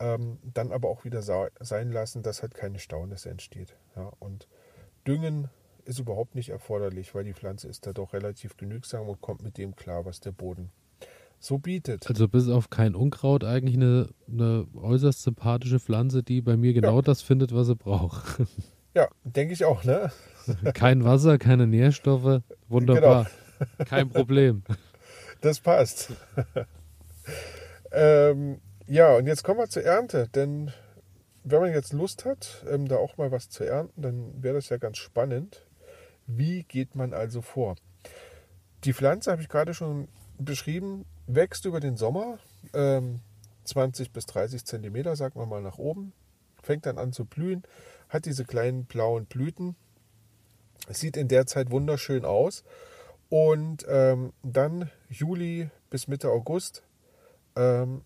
ähm, 0.00 0.38
dann 0.42 0.72
aber 0.72 0.88
auch 0.88 1.04
wieder 1.04 1.22
sein 1.22 1.92
lassen, 1.92 2.22
dass 2.22 2.42
halt 2.42 2.54
keine 2.54 2.80
Staunässe 2.80 3.30
entsteht. 3.30 3.76
Ja, 3.94 4.12
und 4.18 4.48
Düngen 5.06 5.48
ist 5.84 5.98
überhaupt 5.98 6.34
nicht 6.34 6.48
erforderlich, 6.48 7.14
weil 7.14 7.24
die 7.24 7.34
Pflanze 7.34 7.68
ist 7.68 7.86
da 7.86 7.92
doch 7.92 8.12
relativ 8.12 8.56
genügsam 8.56 9.08
und 9.08 9.20
kommt 9.20 9.42
mit 9.42 9.58
dem 9.58 9.76
klar, 9.76 10.04
was 10.04 10.20
der 10.20 10.32
Boden 10.32 10.70
so 11.44 11.58
bietet. 11.58 12.08
Also 12.08 12.28
bis 12.28 12.48
auf 12.48 12.70
kein 12.70 12.94
Unkraut 12.94 13.44
eigentlich 13.44 13.76
eine, 13.76 14.08
eine 14.30 14.66
äußerst 14.74 15.22
sympathische 15.22 15.80
Pflanze, 15.80 16.22
die 16.22 16.40
bei 16.40 16.56
mir 16.56 16.72
genau 16.72 16.96
ja. 16.96 17.02
das 17.02 17.22
findet, 17.22 17.54
was 17.54 17.66
sie 17.66 17.76
braucht. 17.76 18.42
Ja, 18.94 19.08
denke 19.24 19.54
ich 19.54 19.64
auch, 19.64 19.84
ne? 19.84 20.12
Kein 20.74 21.02
Wasser, 21.02 21.38
keine 21.38 21.66
Nährstoffe, 21.66 22.42
wunderbar. 22.68 23.26
Genau. 23.58 23.84
Kein 23.88 24.10
Problem. 24.10 24.64
Das 25.40 25.60
passt. 25.60 26.12
ähm, 27.90 28.60
ja, 28.86 29.16
und 29.16 29.26
jetzt 29.26 29.44
kommen 29.44 29.60
wir 29.60 29.68
zur 29.70 29.84
Ernte, 29.84 30.28
denn 30.34 30.72
wenn 31.44 31.60
man 31.60 31.72
jetzt 31.72 31.94
Lust 31.94 32.24
hat, 32.24 32.64
ähm, 32.70 32.86
da 32.86 32.96
auch 32.96 33.16
mal 33.16 33.30
was 33.30 33.48
zu 33.48 33.64
ernten, 33.64 34.02
dann 34.02 34.42
wäre 34.42 34.56
das 34.56 34.68
ja 34.68 34.76
ganz 34.76 34.98
spannend. 34.98 35.66
Wie 36.26 36.64
geht 36.64 36.94
man 36.94 37.14
also 37.14 37.40
vor? 37.40 37.76
Die 38.84 38.92
Pflanze 38.92 39.30
habe 39.30 39.42
ich 39.42 39.48
gerade 39.48 39.74
schon 39.74 40.08
beschrieben, 40.44 41.04
wächst 41.26 41.64
über 41.64 41.80
den 41.80 41.96
Sommer 41.96 42.38
ähm, 42.74 43.20
20 43.64 44.12
bis 44.12 44.26
30 44.26 44.64
Zentimeter, 44.64 45.16
sagen 45.16 45.38
wir 45.38 45.46
mal, 45.46 45.62
nach 45.62 45.78
oben, 45.78 46.12
fängt 46.62 46.86
dann 46.86 46.98
an 46.98 47.12
zu 47.12 47.24
blühen, 47.24 47.62
hat 48.08 48.26
diese 48.26 48.44
kleinen 48.44 48.84
blauen 48.84 49.26
Blüten, 49.26 49.76
sieht 50.88 51.16
in 51.16 51.28
der 51.28 51.46
Zeit 51.46 51.70
wunderschön 51.70 52.24
aus 52.24 52.64
und 53.28 53.84
ähm, 53.88 54.32
dann 54.42 54.90
Juli 55.08 55.70
bis 55.90 56.08
Mitte 56.08 56.28
August 56.28 56.82
ähm, 57.56 58.02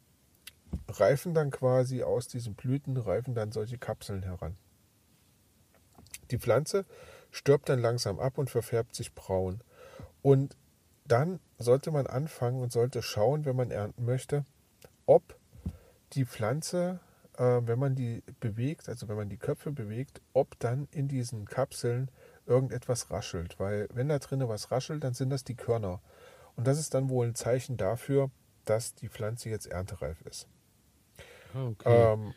reifen 0.88 1.35
dann 1.35 1.51
quasi 1.51 2.03
aus 2.03 2.29
diesen 2.29 2.55
Blüten, 2.55 2.96
reifen 2.96 3.35
dann 3.35 3.53
solche 3.53 3.79
Kapseln 3.79 4.22
heran. 4.22 4.57
Die 6.31 6.38
Pflanze 6.38 6.85
stirbt 7.31 7.68
dann 7.68 7.81
langsam 7.81 8.18
ab 8.18 8.38
und 8.38 8.51
verfärbt 8.51 8.94
sich 8.94 9.14
braun. 9.14 9.61
Und 10.22 10.57
dann 11.09 11.40
sollte 11.59 11.90
man 11.90 12.07
anfangen 12.07 12.62
und 12.62 12.73
sollte 12.73 13.03
schauen, 13.03 13.45
wenn 13.45 13.57
man 13.57 13.71
ernten 13.71 14.05
möchte, 14.05 14.45
ob 15.07 15.38
die 16.12 16.25
Pflanze, 16.25 17.01
äh, 17.37 17.61
wenn 17.62 17.79
man 17.79 17.95
die 17.95 18.23
bewegt, 18.40 18.88
also 18.88 19.09
wenn 19.09 19.16
man 19.16 19.29
die 19.29 19.37
Köpfe 19.37 19.73
bewegt, 19.73 20.21
ob 20.33 20.59
dann 20.59 20.88
in 20.90 21.09
diesen 21.09 21.47
Kapseln 21.47 22.11
irgendetwas 22.47 23.11
raschelt. 23.11 23.59
Weil 23.59 23.88
wenn 23.92 24.09
da 24.09 24.19
drinnen 24.19 24.49
was 24.49 24.71
raschelt, 24.71 25.05
dann 25.05 25.14
sind 25.14 25.31
das 25.31 25.45
die 25.45 25.57
Körner. 25.57 26.01
Und 26.57 26.66
das 26.66 26.79
ist 26.79 26.95
dann 26.95 27.09
wohl 27.09 27.27
ein 27.27 27.35
Zeichen 27.35 27.77
dafür, 27.77 28.31
dass 28.64 28.95
die 28.95 29.09
Pflanze 29.09 29.51
jetzt 29.51 29.66
erntereif 29.66 30.21
ist. 30.23 30.49
Ah, 31.55 31.66
okay. 31.66 32.12
Ähm, 32.12 32.35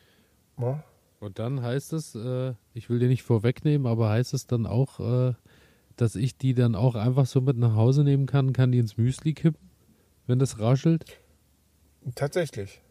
ja, 0.58 0.84
Und 1.20 1.40
dann 1.40 1.62
heißt 1.62 1.94
es, 1.94 2.16
äh, 2.16 2.54
ich 2.74 2.90
will 2.90 3.00
dir 3.00 3.08
nicht 3.08 3.24
vorwegnehmen, 3.24 3.88
aber 3.88 4.10
heißt 4.10 4.34
es 4.34 4.48
dann 4.48 4.66
auch, 4.66 5.00
äh, 5.00 5.34
dass 6.02 6.16
ich 6.16 6.38
die 6.38 6.54
dann 6.54 6.76
auch 6.76 6.96
einfach 6.96 7.26
so 7.26 7.42
mit 7.42 7.58
nach 7.58 7.76
Hause 7.76 8.04
nehmen 8.04 8.26
kann, 8.26 8.54
kann 8.54 8.72
die 8.72 8.80
ins 8.80 8.98
Müsli 8.98 9.34
kippen, 9.34 9.70
wenn 10.28 10.40
das 10.40 10.60
raschelt? 10.60 11.06
tatsächlich. 12.16 12.82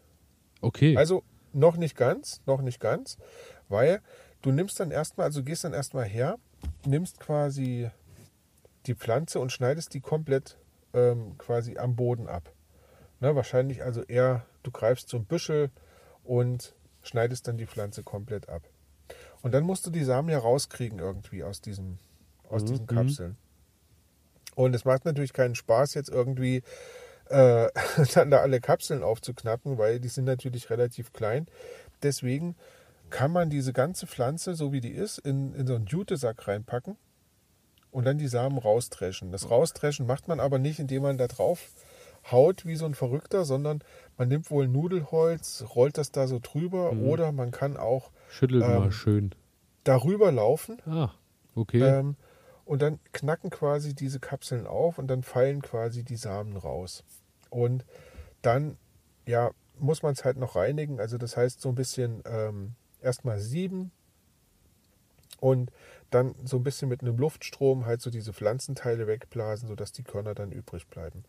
Okay. 0.61 0.95
Also 0.97 1.23
noch 1.53 1.77
nicht 1.77 1.95
ganz, 1.95 2.41
noch 2.45 2.61
nicht 2.61 2.79
ganz, 2.79 3.17
weil 3.67 4.01
du 4.41 4.51
nimmst 4.51 4.79
dann 4.79 4.91
erstmal, 4.91 5.25
also 5.25 5.43
gehst 5.43 5.63
dann 5.63 5.73
erstmal 5.73 6.05
her, 6.05 6.37
nimmst 6.85 7.19
quasi 7.19 7.89
die 8.85 8.95
Pflanze 8.95 9.39
und 9.39 9.51
schneidest 9.51 9.93
die 9.93 10.01
komplett 10.01 10.57
ähm, 10.93 11.37
quasi 11.37 11.77
am 11.77 11.95
Boden 11.95 12.27
ab. 12.27 12.51
Ne, 13.19 13.35
wahrscheinlich 13.35 13.83
also 13.83 14.03
eher, 14.03 14.45
du 14.63 14.71
greifst 14.71 15.09
so 15.09 15.17
ein 15.17 15.25
Büschel 15.25 15.71
und 16.23 16.73
schneidest 17.01 17.47
dann 17.47 17.57
die 17.57 17.65
Pflanze 17.65 18.03
komplett 18.03 18.47
ab. 18.47 18.63
Und 19.41 19.53
dann 19.53 19.63
musst 19.63 19.85
du 19.85 19.89
die 19.89 20.03
Samen 20.03 20.29
ja 20.29 20.39
rauskriegen 20.39 20.99
irgendwie 20.99 21.43
aus, 21.43 21.61
diesem, 21.61 21.97
aus 22.49 22.63
Mhm, 22.63 22.67
diesen. 22.67 22.87
Kapseln. 22.87 23.37
Und 24.55 24.75
es 24.75 24.83
macht 24.85 25.05
natürlich 25.05 25.33
keinen 25.33 25.55
Spaß, 25.55 25.93
jetzt 25.93 26.09
irgendwie 26.09 26.63
äh, 27.29 27.67
dann 28.13 28.31
da 28.31 28.37
alle 28.39 28.59
Kapseln 28.59 29.03
aufzuknappen, 29.03 29.77
weil 29.77 29.99
die 29.99 30.07
sind 30.09 30.25
natürlich 30.25 30.69
relativ 30.69 31.13
klein. 31.13 31.47
Deswegen 32.03 32.55
kann 33.09 33.31
man 33.31 33.49
diese 33.49 33.73
ganze 33.73 34.05
Pflanze, 34.07 34.53
so 34.55 34.71
wie 34.71 34.81
die 34.81 34.91
ist, 34.91 35.17
in, 35.19 35.53
in 35.55 35.65
so 35.67 35.75
einen 35.75 35.85
Jutesack 35.85 36.47
reinpacken 36.47 36.97
und 37.91 38.05
dann 38.05 38.17
die 38.17 38.27
Samen 38.27 38.57
raustreschen. 38.57 39.31
Das 39.31 39.49
Raustreschen 39.49 40.05
macht 40.05 40.27
man 40.27 40.39
aber 40.39 40.59
nicht, 40.59 40.79
indem 40.79 41.03
man 41.03 41.17
da 41.17 41.27
drauf 41.27 41.69
haut 42.31 42.65
wie 42.65 42.75
so 42.75 42.85
ein 42.85 42.93
Verrückter, 42.95 43.45
sondern 43.45 43.81
man 44.17 44.27
nimmt 44.27 44.51
wohl 44.51 44.67
Nudelholz, 44.67 45.63
rollt 45.75 45.97
das 45.97 46.11
da 46.11 46.27
so 46.27 46.39
drüber 46.41 46.91
Mhm. 46.93 47.07
oder 47.07 47.31
man 47.31 47.51
kann 47.51 47.77
auch 47.77 48.11
Schüttelt 48.29 48.61
mal 48.61 48.85
ähm, 48.85 48.91
schön. 48.91 49.35
darüber 49.85 50.31
laufen 50.31 50.77
Ah, 50.85 51.11
okay. 51.55 51.81
ähm, 51.81 52.15
und 52.69 52.83
dann 52.83 52.99
knacken 53.13 53.49
quasi 53.49 53.95
diese 53.95 54.19
Kapseln 54.19 54.67
auf 54.67 54.99
und 54.99 55.07
dann 55.07 55.23
fallen 55.23 55.63
quasi 55.63 56.03
die 56.03 56.17
Samen 56.17 56.55
raus. 56.55 57.03
Und 57.49 57.83
dann, 58.43 58.77
ja, 59.25 59.49
muss 59.79 60.03
man 60.03 60.13
es 60.13 60.23
halt 60.23 60.37
noch 60.37 60.55
reinigen. 60.55 60.99
Also 60.99 61.17
das 61.17 61.35
heißt 61.35 61.61
so 61.61 61.69
ein 61.69 61.75
bisschen 61.75 62.21
ähm, 62.27 62.75
erstmal 63.01 63.39
sieben 63.39 63.89
und 65.39 65.71
dann 66.11 66.35
so 66.45 66.57
ein 66.57 66.63
bisschen 66.63 66.89
mit 66.89 67.01
einem 67.01 67.17
Luftstrom 67.17 67.87
halt 67.87 68.01
so 68.01 68.11
diese 68.11 68.33
Pflanzenteile 68.33 69.07
wegblasen, 69.07 69.67
sodass 69.67 69.91
die 69.91 70.03
Körner 70.03 70.35
dann 70.35 70.51
übrig 70.51 70.85
bleiben. 70.89 71.23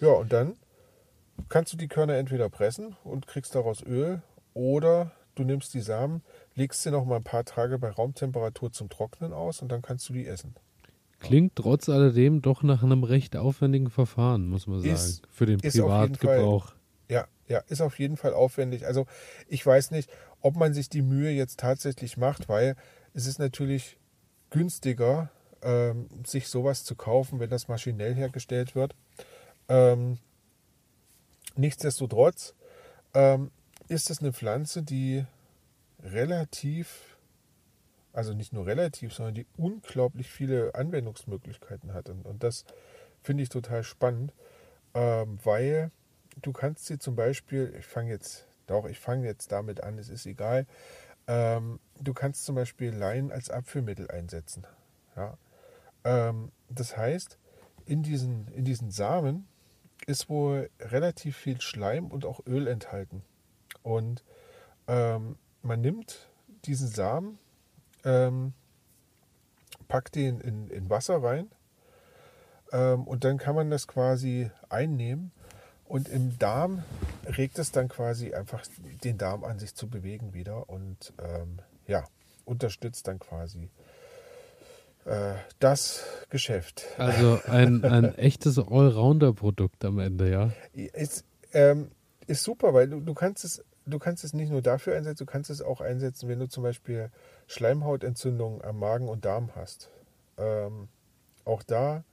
Ja, 0.00 0.10
und 0.14 0.32
dann 0.32 0.56
kannst 1.48 1.72
du 1.72 1.76
die 1.76 1.86
Körner 1.86 2.16
entweder 2.16 2.48
pressen 2.48 2.96
und 3.04 3.28
kriegst 3.28 3.54
daraus 3.54 3.84
Öl 3.84 4.20
oder 4.52 5.12
du 5.36 5.44
nimmst 5.44 5.74
die 5.74 5.80
Samen, 5.80 6.24
legst 6.56 6.82
sie 6.82 6.90
noch 6.90 7.04
mal 7.04 7.18
ein 7.18 7.22
paar 7.22 7.44
Tage 7.44 7.78
bei 7.78 7.90
Raumtemperatur 7.90 8.72
zum 8.72 8.88
Trocknen 8.88 9.32
aus 9.32 9.62
und 9.62 9.70
dann 9.70 9.80
kannst 9.80 10.08
du 10.08 10.12
die 10.12 10.26
essen. 10.26 10.56
Klingt 11.22 11.56
trotz 11.56 11.88
alledem 11.88 12.42
doch 12.42 12.62
nach 12.62 12.82
einem 12.82 13.04
recht 13.04 13.36
aufwendigen 13.36 13.90
Verfahren, 13.90 14.48
muss 14.48 14.66
man 14.66 14.80
sagen. 14.80 14.92
Ist- 14.92 15.22
für 15.30 15.46
den 15.46 15.58
Privatgebrauch. 15.60 16.74
Ja, 17.08 17.26
ja, 17.48 17.58
ist 17.68 17.80
auf 17.80 17.98
jeden 17.98 18.16
Fall 18.16 18.34
aufwendig. 18.34 18.86
Also 18.86 19.06
ich 19.48 19.64
weiß 19.64 19.90
nicht, 19.90 20.10
ob 20.40 20.56
man 20.56 20.74
sich 20.74 20.88
die 20.88 21.02
Mühe 21.02 21.30
jetzt 21.30 21.60
tatsächlich 21.60 22.16
macht, 22.16 22.48
weil 22.48 22.76
es 23.14 23.26
ist 23.26 23.38
natürlich 23.38 23.96
günstiger, 24.50 25.30
ähm, 25.62 26.08
sich 26.26 26.48
sowas 26.48 26.84
zu 26.84 26.94
kaufen, 26.96 27.38
wenn 27.40 27.50
das 27.50 27.68
maschinell 27.68 28.14
hergestellt 28.14 28.74
wird. 28.74 28.94
Ähm, 29.68 30.18
nichtsdestotrotz 31.56 32.54
ähm, 33.14 33.50
ist 33.88 34.10
es 34.10 34.20
eine 34.20 34.32
Pflanze, 34.32 34.82
die 34.82 35.24
relativ, 36.02 37.11
also 38.12 38.34
nicht 38.34 38.52
nur 38.52 38.66
relativ, 38.66 39.12
sondern 39.12 39.34
die 39.34 39.46
unglaublich 39.56 40.30
viele 40.30 40.74
Anwendungsmöglichkeiten 40.74 41.94
hat. 41.94 42.08
Und, 42.08 42.26
und 42.26 42.42
das 42.42 42.64
finde 43.22 43.42
ich 43.42 43.48
total 43.48 43.84
spannend, 43.84 44.32
ähm, 44.94 45.38
weil 45.44 45.90
du 46.40 46.52
kannst 46.52 46.86
sie 46.86 46.98
zum 46.98 47.16
Beispiel, 47.16 47.74
ich 47.78 47.86
fange 47.86 48.10
jetzt, 48.10 48.46
doch, 48.66 48.86
ich 48.86 48.98
fange 48.98 49.26
jetzt 49.26 49.52
damit 49.52 49.82
an, 49.82 49.98
es 49.98 50.08
ist 50.08 50.26
egal, 50.26 50.66
ähm, 51.26 51.78
du 52.00 52.12
kannst 52.12 52.44
zum 52.44 52.54
Beispiel 52.54 52.92
Lein 52.92 53.30
als 53.30 53.50
Abführmittel 53.50 54.10
einsetzen. 54.10 54.66
Ja? 55.16 55.38
Ähm, 56.04 56.52
das 56.68 56.96
heißt, 56.96 57.38
in 57.84 58.02
diesen, 58.02 58.48
in 58.48 58.64
diesen 58.64 58.90
Samen 58.90 59.46
ist 60.06 60.28
wohl 60.28 60.70
relativ 60.80 61.36
viel 61.36 61.60
Schleim 61.60 62.06
und 62.06 62.24
auch 62.24 62.40
Öl 62.46 62.66
enthalten. 62.66 63.22
Und 63.82 64.24
ähm, 64.88 65.36
man 65.62 65.80
nimmt 65.80 66.28
diesen 66.64 66.88
Samen, 66.88 67.38
ähm, 68.04 68.52
packt 69.88 70.14
den 70.14 70.40
in, 70.40 70.68
in 70.68 70.90
Wasser 70.90 71.22
rein 71.22 71.50
ähm, 72.72 73.04
und 73.04 73.24
dann 73.24 73.38
kann 73.38 73.54
man 73.54 73.70
das 73.70 73.86
quasi 73.86 74.50
einnehmen 74.68 75.32
und 75.84 76.08
im 76.08 76.38
Darm 76.38 76.82
regt 77.36 77.58
es 77.58 77.72
dann 77.72 77.88
quasi 77.88 78.32
einfach 78.32 78.62
den 79.04 79.18
Darm 79.18 79.44
an 79.44 79.58
sich 79.58 79.74
zu 79.74 79.88
bewegen 79.88 80.32
wieder 80.32 80.68
und 80.70 81.12
ähm, 81.22 81.58
ja, 81.86 82.04
unterstützt 82.44 83.06
dann 83.08 83.18
quasi 83.18 83.68
äh, 85.04 85.34
das 85.58 86.04
Geschäft. 86.30 86.86
Also 86.96 87.40
ein, 87.46 87.84
ein 87.84 88.14
echtes 88.16 88.58
Allrounder-Produkt 88.58 89.84
am 89.84 89.98
Ende, 89.98 90.30
ja. 90.30 90.50
Ist, 90.72 91.24
ähm, 91.52 91.90
ist 92.26 92.42
super, 92.42 92.72
weil 92.72 92.88
du, 92.88 93.00
du 93.00 93.12
kannst 93.14 93.44
es 93.44 93.62
du 93.86 93.98
kannst 93.98 94.24
es 94.24 94.32
nicht 94.32 94.50
nur 94.50 94.62
dafür 94.62 94.96
einsetzen, 94.96 95.26
du 95.26 95.30
kannst 95.30 95.50
es 95.50 95.62
auch 95.62 95.80
einsetzen, 95.80 96.28
wenn 96.28 96.38
du 96.38 96.48
zum 96.48 96.62
Beispiel 96.62 97.10
Schleimhautentzündungen 97.52 98.62
am 98.62 98.78
Magen 98.78 99.08
und 99.08 99.24
Darm 99.24 99.54
hast. 99.54 99.90
Ähm, 100.38 100.88
auch 101.44 101.62
da 101.62 102.04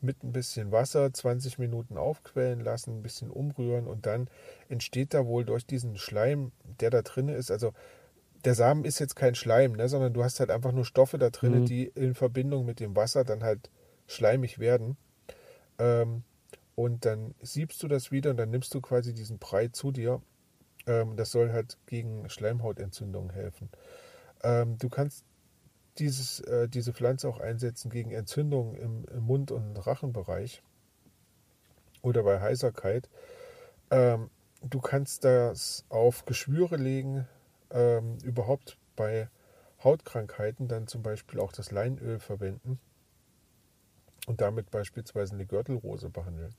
mit 0.00 0.22
ein 0.22 0.32
bisschen 0.32 0.70
Wasser 0.70 1.12
20 1.12 1.58
Minuten 1.58 1.96
aufquellen 1.96 2.60
lassen, 2.60 2.98
ein 2.98 3.02
bisschen 3.02 3.30
umrühren 3.30 3.86
und 3.86 4.06
dann 4.06 4.28
entsteht 4.68 5.14
da 5.14 5.26
wohl 5.26 5.44
durch 5.44 5.66
diesen 5.66 5.96
Schleim, 5.96 6.52
der 6.80 6.90
da 6.90 7.02
drin 7.02 7.28
ist, 7.28 7.50
also 7.50 7.72
der 8.44 8.54
Samen 8.54 8.84
ist 8.84 9.00
jetzt 9.00 9.16
kein 9.16 9.34
Schleim, 9.34 9.72
ne, 9.72 9.88
sondern 9.88 10.12
du 10.12 10.22
hast 10.22 10.38
halt 10.38 10.50
einfach 10.50 10.70
nur 10.70 10.84
Stoffe 10.84 11.18
da 11.18 11.30
drin, 11.30 11.62
Mhm. 11.62 11.64
die 11.64 11.86
in 11.94 12.14
Verbindung 12.14 12.64
mit 12.64 12.78
dem 12.78 12.94
Wasser 12.94 13.24
dann 13.24 13.42
halt 13.42 13.70
schleimig 14.06 14.60
werden. 14.60 14.96
Ähm, 15.80 16.22
und 16.76 17.04
dann 17.04 17.34
siebst 17.42 17.82
du 17.82 17.88
das 17.88 18.12
wieder 18.12 18.30
und 18.30 18.36
dann 18.36 18.50
nimmst 18.50 18.72
du 18.74 18.80
quasi 18.80 19.12
diesen 19.12 19.38
Brei 19.38 19.66
zu 19.68 19.90
dir. 19.90 20.22
Ähm, 20.86 21.16
das 21.16 21.32
soll 21.32 21.50
halt 21.52 21.78
gegen 21.86 22.30
Schleimhautentzündungen 22.30 23.30
helfen. 23.30 23.70
Ähm, 24.42 24.78
du 24.78 24.88
kannst 24.88 25.24
dieses, 25.98 26.40
äh, 26.40 26.68
diese 26.68 26.92
Pflanze 26.92 27.28
auch 27.28 27.40
einsetzen 27.40 27.90
gegen 27.90 28.12
Entzündungen 28.12 28.74
im, 28.76 29.04
im 29.06 29.22
Mund- 29.24 29.50
und 29.50 29.74
Rachenbereich 29.76 30.62
oder 32.02 32.22
bei 32.22 32.40
Heiserkeit. 32.40 33.08
Ähm, 33.90 34.30
du 34.62 34.80
kannst 34.80 35.24
das 35.24 35.84
auf 35.88 36.24
Geschwüre 36.24 36.76
legen, 36.76 37.26
ähm, 37.70 38.18
überhaupt 38.22 38.78
bei 38.96 39.28
Hautkrankheiten 39.82 40.68
dann 40.68 40.86
zum 40.86 41.02
Beispiel 41.02 41.40
auch 41.40 41.52
das 41.52 41.70
Leinöl 41.70 42.18
verwenden 42.18 42.78
und 44.26 44.40
damit 44.40 44.70
beispielsweise 44.70 45.34
eine 45.34 45.46
Gürtelrose 45.46 46.10
behandeln. 46.10 46.54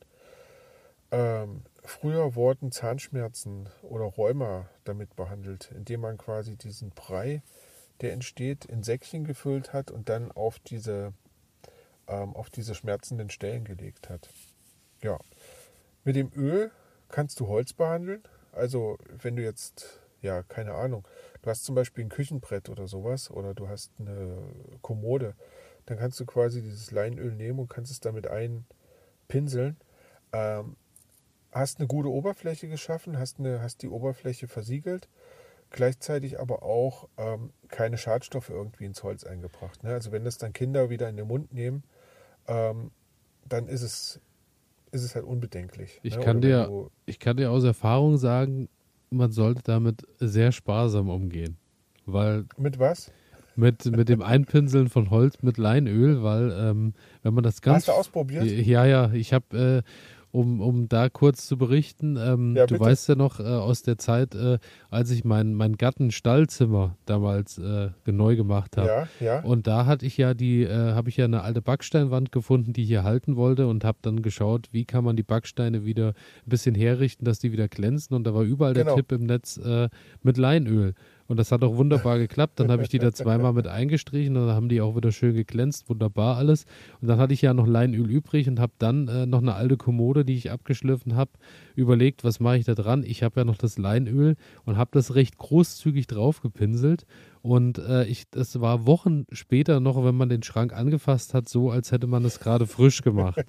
Ähm, 1.11 1.63
früher 1.83 2.35
wurden 2.35 2.71
Zahnschmerzen 2.71 3.67
oder 3.81 4.05
Rheuma 4.05 4.69
damit 4.83 5.15
behandelt, 5.15 5.71
indem 5.75 6.01
man 6.01 6.17
quasi 6.17 6.55
diesen 6.55 6.91
Brei, 6.91 7.41
der 8.01 8.13
entsteht, 8.13 8.65
in 8.65 8.83
Säckchen 8.83 9.25
gefüllt 9.25 9.73
hat 9.73 9.91
und 9.91 10.09
dann 10.09 10.31
auf 10.31 10.59
diese, 10.59 11.13
ähm, 12.07 12.35
auf 12.35 12.49
diese 12.49 12.75
schmerzenden 12.75 13.29
Stellen 13.29 13.65
gelegt 13.65 14.09
hat. 14.09 14.29
Ja, 15.01 15.19
mit 16.03 16.15
dem 16.15 16.31
Öl 16.35 16.71
kannst 17.09 17.39
du 17.39 17.47
Holz 17.47 17.73
behandeln. 17.73 18.23
Also 18.51 18.97
wenn 19.21 19.35
du 19.35 19.43
jetzt, 19.43 19.99
ja, 20.21 20.43
keine 20.43 20.73
Ahnung, 20.73 21.07
du 21.41 21.49
hast 21.49 21.65
zum 21.65 21.75
Beispiel 21.75 22.05
ein 22.05 22.09
Küchenbrett 22.09 22.69
oder 22.69 22.87
sowas 22.87 23.29
oder 23.31 23.53
du 23.53 23.67
hast 23.67 23.91
eine 23.99 24.37
Kommode, 24.81 25.35
dann 25.85 25.97
kannst 25.97 26.19
du 26.19 26.25
quasi 26.25 26.61
dieses 26.61 26.91
Leinöl 26.91 27.33
nehmen 27.33 27.59
und 27.59 27.69
kannst 27.69 27.91
es 27.91 27.99
damit 27.99 28.27
einpinseln. 28.27 29.77
Ähm, 30.31 30.75
hast 31.51 31.79
eine 31.79 31.87
gute 31.87 32.09
Oberfläche 32.09 32.67
geschaffen, 32.67 33.17
hast, 33.17 33.39
eine, 33.39 33.61
hast 33.61 33.81
die 33.81 33.89
Oberfläche 33.89 34.47
versiegelt, 34.47 35.09
gleichzeitig 35.69 36.39
aber 36.39 36.63
auch 36.63 37.07
ähm, 37.17 37.51
keine 37.67 37.97
Schadstoffe 37.97 38.49
irgendwie 38.49 38.85
ins 38.85 39.03
Holz 39.03 39.23
eingebracht. 39.23 39.83
Ne? 39.83 39.93
Also 39.93 40.11
wenn 40.11 40.23
das 40.23 40.37
dann 40.37 40.53
Kinder 40.53 40.89
wieder 40.89 41.09
in 41.09 41.17
den 41.17 41.27
Mund 41.27 41.53
nehmen, 41.53 41.83
ähm, 42.47 42.91
dann 43.47 43.67
ist 43.67 43.81
es, 43.81 44.19
ist 44.91 45.03
es 45.03 45.15
halt 45.15 45.25
unbedenklich. 45.25 45.99
Ich 46.03 46.15
ne? 46.15 46.21
kann 46.21 46.37
Oder 46.37 46.67
dir- 46.67 46.89
Ich 47.05 47.19
kann 47.19 47.37
dir 47.37 47.51
aus 47.51 47.63
Erfahrung 47.63 48.17
sagen, 48.17 48.69
man 49.09 49.31
sollte 49.31 49.63
damit 49.63 50.05
sehr 50.19 50.51
sparsam 50.51 51.09
umgehen. 51.09 51.57
Weil 52.05 52.45
Mit 52.57 52.79
was? 52.79 53.11
mit, 53.55 53.85
mit 53.85 54.09
dem 54.09 54.21
Einpinseln 54.21 54.87
von 54.89 55.09
Holz 55.09 55.41
mit 55.41 55.57
Leinöl, 55.57 56.23
weil 56.23 56.51
ähm, 56.51 56.93
wenn 57.23 57.33
man 57.33 57.43
das 57.43 57.61
ganz 57.61 57.79
Hast 57.79 57.87
du 57.89 57.91
ausprobiert? 57.91 58.45
Ja, 58.45 58.85
ja, 58.85 59.11
ich 59.11 59.33
habe, 59.33 59.83
äh, 59.85 59.89
um, 60.31 60.61
um 60.61 60.87
da 60.89 61.09
kurz 61.09 61.47
zu 61.47 61.57
berichten, 61.57 62.17
ähm, 62.17 62.55
Ja, 62.55 62.65
du 62.65 62.79
weißt 62.79 63.09
ja 63.09 63.15
noch 63.15 63.39
äh, 63.39 63.43
aus 63.43 63.81
der 63.81 63.97
Zeit, 63.97 64.35
äh, 64.35 64.59
als 64.89 65.09
ich 65.11 65.23
mein, 65.25 65.53
mein 65.53 65.75
Gatten-Stallzimmer 65.77 66.95
damals 67.05 67.57
äh, 67.57 67.89
neu 68.05 68.35
gemacht 68.35 68.77
habe. 68.77 68.87
Ja, 68.87 69.07
ja. 69.19 69.39
Und 69.41 69.67
da 69.67 69.85
hatte 69.85 70.05
ich 70.05 70.17
ja 70.17 70.33
die, 70.33 70.63
äh, 70.63 70.93
habe 70.93 71.09
ich 71.09 71.17
ja 71.17 71.25
eine 71.25 71.41
alte 71.41 71.61
Backsteinwand 71.61 72.31
gefunden, 72.31 72.73
die 72.73 72.81
ich 72.83 72.87
hier 72.87 73.03
halten 73.03 73.35
wollte 73.35 73.67
und 73.67 73.83
habe 73.83 73.97
dann 74.01 74.21
geschaut, 74.21 74.67
wie 74.71 74.85
kann 74.85 75.03
man 75.03 75.15
die 75.15 75.23
Backsteine 75.23 75.85
wieder 75.85 76.09
ein 76.09 76.49
bisschen 76.49 76.75
herrichten, 76.75 77.25
dass 77.25 77.39
die 77.39 77.51
wieder 77.51 77.67
glänzen. 77.67 78.15
Und 78.15 78.23
da 78.25 78.33
war 78.33 78.43
überall 78.43 78.73
Genau. 78.73 78.95
der 78.95 78.95
Tipp 78.95 79.11
im 79.11 79.25
Netz 79.25 79.57
äh, 79.57 79.89
mit 80.21 80.37
Leinöl. 80.37 80.93
Und 81.29 81.37
das 81.37 81.51
hat 81.51 81.63
auch 81.63 81.77
wunderbar 81.77 82.17
geklappt. 82.17 82.59
Dann 82.59 82.71
habe 82.71 82.81
ich 82.81 82.89
die 82.89 82.97
da 82.97 83.13
zweimal 83.13 83.53
mit 83.53 83.67
eingestrichen 83.67 84.35
und 84.35 84.47
dann 84.47 84.55
haben 84.55 84.67
die 84.67 84.81
auch 84.81 84.95
wieder 84.95 85.11
schön 85.11 85.35
geglänzt, 85.35 85.87
wunderbar 85.87 86.37
alles. 86.37 86.65
Und 87.01 87.07
dann 87.07 87.19
hatte 87.19 87.35
ich 87.35 87.43
ja 87.43 87.53
noch 87.53 87.67
Leinöl 87.67 88.09
übrig 88.09 88.47
und 88.49 88.59
habe 88.59 88.73
dann 88.79 89.07
äh, 89.07 89.27
noch 89.27 89.37
eine 89.37 89.53
alte 89.53 89.77
Kommode, 89.77 90.25
die 90.25 90.33
ich 90.33 90.49
abgeschliffen 90.49 91.15
habe, 91.15 91.29
überlegt, 91.75 92.23
was 92.23 92.39
mache 92.39 92.57
ich 92.57 92.65
da 92.65 92.73
dran. 92.73 93.03
Ich 93.03 93.21
habe 93.21 93.41
ja 93.41 93.45
noch 93.45 93.57
das 93.57 93.77
Leinöl 93.77 94.37
und 94.65 94.77
habe 94.77 94.89
das 94.91 95.13
recht 95.13 95.37
großzügig 95.37 96.07
drauf 96.07 96.41
gepinselt. 96.41 97.05
Und 97.43 97.77
äh, 97.77 98.05
ich, 98.05 98.27
das 98.31 98.59
war 98.59 98.87
Wochen 98.87 99.25
später 99.31 99.79
noch, 99.79 100.03
wenn 100.03 100.15
man 100.15 100.29
den 100.29 100.41
Schrank 100.41 100.73
angefasst 100.73 101.35
hat, 101.35 101.47
so, 101.47 101.69
als 101.69 101.91
hätte 101.91 102.07
man 102.07 102.25
es 102.25 102.39
gerade 102.39 102.65
frisch 102.65 103.03
gemacht. 103.03 103.45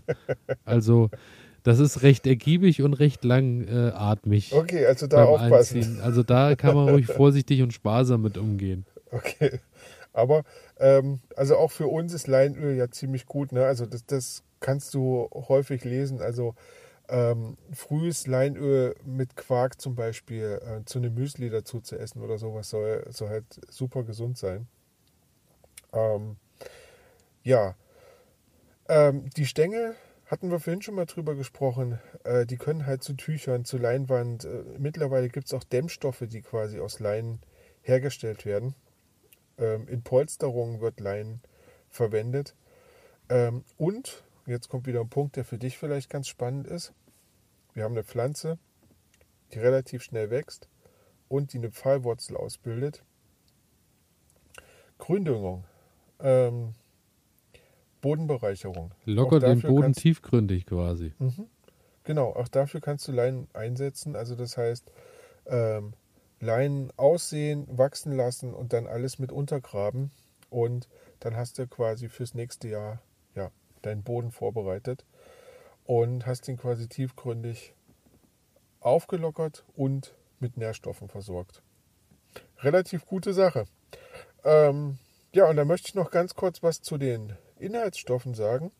Also, 0.64 1.08
das 1.62 1.78
ist 1.78 2.02
recht 2.02 2.26
ergiebig 2.26 2.82
und 2.82 2.94
recht 2.94 3.24
langatmig 3.24 4.52
Okay, 4.52 4.86
also 4.86 5.06
da 5.06 5.24
aufpassen. 5.24 5.78
Einziehen. 5.78 6.00
Also 6.02 6.22
da 6.22 6.54
kann 6.56 6.74
man 6.74 6.88
ruhig 6.88 7.06
vorsichtig 7.06 7.62
und 7.62 7.72
sparsam 7.72 8.22
mit 8.22 8.38
umgehen. 8.38 8.86
Okay. 9.10 9.60
Aber 10.12 10.42
ähm, 10.78 11.20
also 11.36 11.56
auch 11.56 11.70
für 11.70 11.86
uns 11.86 12.12
ist 12.12 12.26
Leinöl 12.26 12.76
ja 12.76 12.90
ziemlich 12.90 13.26
gut. 13.26 13.52
Ne? 13.52 13.64
Also 13.64 13.86
das, 13.86 14.04
das 14.06 14.42
kannst 14.60 14.94
du 14.94 15.28
häufig 15.32 15.84
lesen. 15.84 16.20
Also 16.20 16.54
ähm, 17.08 17.56
frühes 17.72 18.26
Leinöl 18.26 18.94
mit 19.04 19.36
Quark 19.36 19.80
zum 19.80 19.94
Beispiel 19.94 20.60
äh, 20.62 20.84
zu 20.84 20.98
einem 20.98 21.14
Müsli 21.14 21.50
dazu 21.50 21.80
zu 21.80 21.98
essen 21.98 22.22
oder 22.22 22.38
sowas 22.38 22.70
soll, 22.70 23.04
soll 23.10 23.28
halt 23.28 23.44
super 23.68 24.04
gesund 24.04 24.38
sein. 24.38 24.66
Ähm, 25.92 26.36
ja. 27.42 27.74
Ähm, 28.88 29.28
die 29.36 29.46
Stängel 29.46 29.94
hatten 30.30 30.52
wir 30.52 30.60
vorhin 30.60 30.80
schon 30.80 30.94
mal 30.94 31.06
drüber 31.06 31.34
gesprochen. 31.34 31.98
Äh, 32.22 32.46
die 32.46 32.56
können 32.56 32.86
halt 32.86 33.02
zu 33.02 33.14
Tüchern, 33.14 33.64
zu 33.64 33.78
Leinwand. 33.78 34.44
Äh, 34.44 34.62
mittlerweile 34.78 35.28
gibt 35.28 35.46
es 35.46 35.54
auch 35.54 35.64
Dämmstoffe, 35.64 36.22
die 36.22 36.40
quasi 36.40 36.78
aus 36.78 37.00
Leinen 37.00 37.40
hergestellt 37.82 38.46
werden. 38.46 38.76
Ähm, 39.58 39.88
in 39.88 40.02
Polsterungen 40.02 40.80
wird 40.80 41.00
Leinen 41.00 41.42
verwendet. 41.88 42.54
Ähm, 43.28 43.64
und, 43.76 44.22
jetzt 44.46 44.68
kommt 44.68 44.86
wieder 44.86 45.00
ein 45.00 45.08
Punkt, 45.08 45.34
der 45.34 45.44
für 45.44 45.58
dich 45.58 45.76
vielleicht 45.76 46.08
ganz 46.08 46.28
spannend 46.28 46.68
ist. 46.68 46.92
Wir 47.74 47.82
haben 47.82 47.94
eine 47.94 48.04
Pflanze, 48.04 48.56
die 49.52 49.58
relativ 49.58 50.04
schnell 50.04 50.30
wächst 50.30 50.68
und 51.28 51.52
die 51.52 51.58
eine 51.58 51.72
Pfahlwurzel 51.72 52.36
ausbildet. 52.36 53.02
Gründüngung, 54.98 55.64
ähm, 56.20 56.74
Bodenbereicherung. 58.00 58.92
Lockert 59.04 59.44
Auch 59.44 59.48
den 59.48 59.62
Boden 59.62 59.92
tiefgründig 59.92 60.66
quasi. 60.66 61.12
Mhm. 61.18 61.46
Genau, 62.04 62.30
auch 62.32 62.48
dafür 62.48 62.80
kannst 62.80 63.06
du 63.08 63.12
Leinen 63.12 63.48
einsetzen. 63.52 64.16
Also 64.16 64.34
das 64.34 64.56
heißt, 64.56 64.90
ähm, 65.46 65.92
Leinen 66.40 66.90
aussehen, 66.96 67.66
wachsen 67.70 68.12
lassen 68.12 68.54
und 68.54 68.72
dann 68.72 68.86
alles 68.86 69.18
mit 69.18 69.30
untergraben. 69.30 70.10
Und 70.48 70.88
dann 71.20 71.36
hast 71.36 71.58
du 71.58 71.66
quasi 71.66 72.08
fürs 72.08 72.34
nächste 72.34 72.68
Jahr 72.68 73.00
ja, 73.34 73.50
deinen 73.82 74.02
Boden 74.02 74.32
vorbereitet 74.32 75.04
und 75.84 76.26
hast 76.26 76.48
ihn 76.48 76.56
quasi 76.56 76.88
tiefgründig 76.88 77.74
aufgelockert 78.80 79.64
und 79.76 80.14
mit 80.40 80.56
Nährstoffen 80.56 81.08
versorgt. 81.08 81.62
Relativ 82.60 83.06
gute 83.06 83.34
Sache. 83.34 83.66
Ähm, 84.44 84.98
ja, 85.32 85.48
und 85.48 85.56
da 85.56 85.64
möchte 85.64 85.88
ich 85.88 85.94
noch 85.94 86.10
ganz 86.10 86.34
kurz 86.34 86.62
was 86.62 86.80
zu 86.80 86.96
den 86.98 87.36
Inhaltsstoffen 87.60 88.34
sagen. 88.34 88.72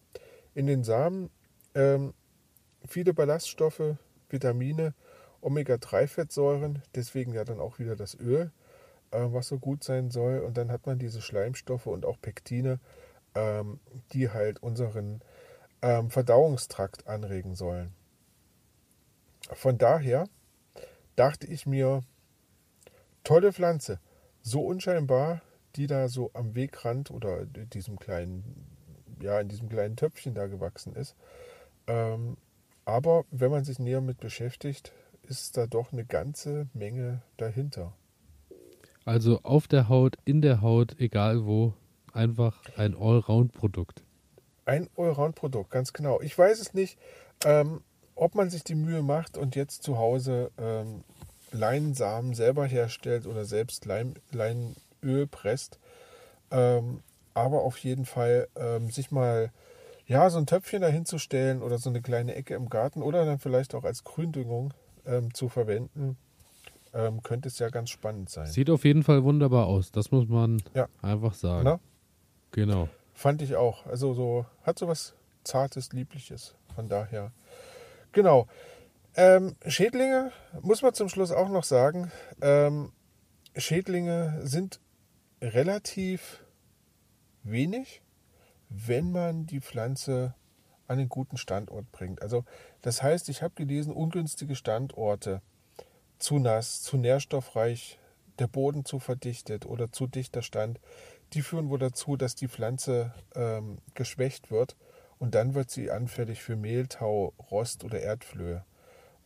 In 0.55 0.67
den 0.67 0.85
Samen 0.85 1.31
ähm, 1.75 2.15
viele 2.87 3.15
Ballaststoffe, 3.15 3.97
Vitamine, 4.29 4.95
Omega-3-Fettsäuren, 5.41 6.83
deswegen 6.95 7.33
ja 7.33 7.45
dann 7.45 7.61
auch 7.61 7.79
wieder 7.79 7.97
das 7.97 8.15
Öl, 8.19 8.51
äh, 9.11 9.21
was 9.21 9.49
so 9.49 9.59
gut 9.59 9.85
sein 9.85 10.11
soll. 10.11 10.41
Und 10.41 10.57
dann 10.57 10.71
hat 10.71 10.87
man 10.87 10.99
diese 10.99 11.23
Schleimstoffe 11.23 11.87
und 11.87 12.05
auch 12.05 12.21
Pektine, 12.21 12.79
ähm, 13.35 13.81
die 14.13 14.31
halt 14.31 14.63
unseren 14.63 15.23
ähm, 15.83 16.11
Verdauungstrakt 16.11 17.07
anregen 17.07 17.55
sollen. 17.55 17.95
Von 19.53 19.79
daher 19.79 20.29
dachte 21.17 21.47
ich 21.47 21.67
mir, 21.67 22.03
tolle 23.25 23.53
Pflanze, 23.53 24.01
so 24.43 24.63
unscheinbar, 24.63 25.43
die 25.77 25.87
da 25.87 26.09
so 26.09 26.31
am 26.35 26.55
Wegrand 26.55 27.11
oder 27.11 27.45
diesem 27.47 27.99
kleinen, 27.99 28.70
ja, 29.23 29.41
in 29.41 29.49
diesem 29.49 29.69
kleinen 29.69 29.97
Töpfchen 29.97 30.35
da 30.35 30.47
gewachsen 30.47 30.95
ist. 30.95 31.17
Ähm, 31.87 32.37
aber 32.85 33.25
wenn 33.31 33.51
man 33.51 33.65
sich 33.65 33.79
näher 33.79 34.01
mit 34.01 34.19
beschäftigt, 34.21 34.93
ist 35.23 35.57
da 35.57 35.67
doch 35.67 35.93
eine 35.93 36.05
ganze 36.05 36.69
Menge 36.75 37.23
dahinter. 37.37 37.93
Also 39.05 39.41
auf 39.43 39.69
der 39.69 39.89
Haut, 39.89 40.17
in 40.25 40.43
der 40.43 40.61
Haut, 40.61 40.99
egal 40.99 41.45
wo, 41.45 41.75
einfach 42.13 42.63
ein 42.77 42.95
Allround-Produkt. 42.95 44.03
Ein 44.65 44.89
Allround-Produkt, 44.97 45.71
ganz 45.71 45.93
genau. 45.93 46.21
Ich 46.21 46.37
weiß 46.37 46.61
es 46.61 46.75
nicht, 46.75 46.99
ähm, 47.45 47.81
ob 48.15 48.35
man 48.35 48.51
sich 48.51 48.65
die 48.65 48.75
Mühe 48.75 49.03
macht 49.03 49.39
und 49.39 49.57
jetzt 49.57 49.83
zu 49.83 49.99
Hause 49.99 50.51
ähm, 50.59 51.05
Leinsamen 51.53 52.35
selber 52.35 52.67
herstellt 52.67 53.27
oder 53.27 53.45
selbst 53.45 53.85
Leim, 53.85 54.15
Leinöl 54.33 55.27
presst. 55.27 55.79
Ähm, 56.51 57.03
aber 57.41 57.63
auf 57.63 57.79
jeden 57.79 58.05
Fall 58.05 58.49
ähm, 58.57 58.91
sich 58.91 59.11
mal 59.11 59.51
ja, 60.07 60.29
so 60.29 60.39
ein 60.39 60.47
Töpfchen 60.47 60.83
dahin 60.83 61.05
zu 61.05 61.19
stellen 61.19 61.63
oder 61.63 61.79
so 61.79 61.89
eine 61.89 62.03
kleine 62.03 62.35
Ecke 62.35 62.55
im 62.55 62.69
Garten 62.69 63.03
oder 63.03 63.25
dann 63.25 63.39
vielleicht 63.39 63.75
auch 63.75 63.85
als 63.85 64.03
Gründüngung 64.05 64.75
ähm, 65.07 65.33
zu 65.33 65.49
verwenden, 65.49 66.17
ähm, 66.93 67.23
könnte 67.23 67.49
es 67.49 67.59
ja 67.61 67.69
ganz 67.69 67.91
spannend 67.91 68.29
sein. 68.29 68.47
Sieht 68.47 68.71
auf 68.71 68.85
jeden 68.85 69.05
Fall 69.05 69.23
wunderbar 69.23 69.67
aus. 69.67 69.93
Das 69.93 70.11
muss 70.11 70.29
man 70.29 70.61
Ja. 70.75 70.89
einfach 71.01 71.35
sagen. 71.35 71.63
Na? 71.65 71.81
Genau. 72.51 72.89
Fand 73.15 73.43
ich 73.43 73.55
auch. 73.55 73.87
Also 73.87 74.13
so 74.15 74.47
hat 74.65 74.79
so 74.79 74.89
was 74.89 75.15
Zartes, 75.45 75.93
Liebliches. 75.93 76.55
Von 76.75 76.89
daher. 76.89 77.31
Genau. 78.13 78.49
Ähm, 79.15 79.55
Schädlinge 79.67 80.33
muss 80.63 80.83
man 80.83 80.95
zum 80.95 81.09
Schluss 81.09 81.31
auch 81.31 81.49
noch 81.49 81.65
sagen. 81.65 82.11
Ähm, 82.41 82.93
Schädlinge 83.57 84.41
sind 84.43 84.81
relativ 85.41 86.45
wenig, 87.43 88.03
wenn 88.69 89.13
man 89.13 89.47
die 89.47 89.61
Pflanze 89.61 90.35
an 90.87 90.99
einen 90.99 91.09
guten 91.09 91.37
Standort 91.37 91.91
bringt. 91.93 92.21
Also 92.23 92.45
das 92.83 93.03
heißt, 93.03 93.29
ich 93.29 93.43
habe 93.43 93.55
gelesen, 93.55 93.93
ungünstige 93.93 94.57
Standorte, 94.57 95.41
zu 96.19 96.39
nass, 96.39 96.83
zu 96.83 96.97
nährstoffreich, 96.97 97.99
der 98.39 98.47
Boden 98.47 98.85
zu 98.85 98.99
verdichtet 98.99 99.67
oder 99.67 99.93
zu 99.93 100.07
dichter 100.07 100.43
Stand, 100.43 100.81
die 101.33 101.43
führen 101.43 101.71
wohl 101.71 101.79
dazu, 101.79 102.17
dass 102.17 102.35
die 102.35 102.49
Pflanze 102.49 103.15
ähm, 103.35 103.79
geschwächt 103.95 104.51
wird 104.51 104.77
und 105.19 105.35
dann 105.35 105.55
wird 105.55 105.71
sie 105.71 105.91
anfällig 105.91 106.43
für 106.43 106.57
Mehltau, 106.57 107.35
Rost 107.51 107.85
oder 107.85 108.01
Erdflöhe. 108.01 108.65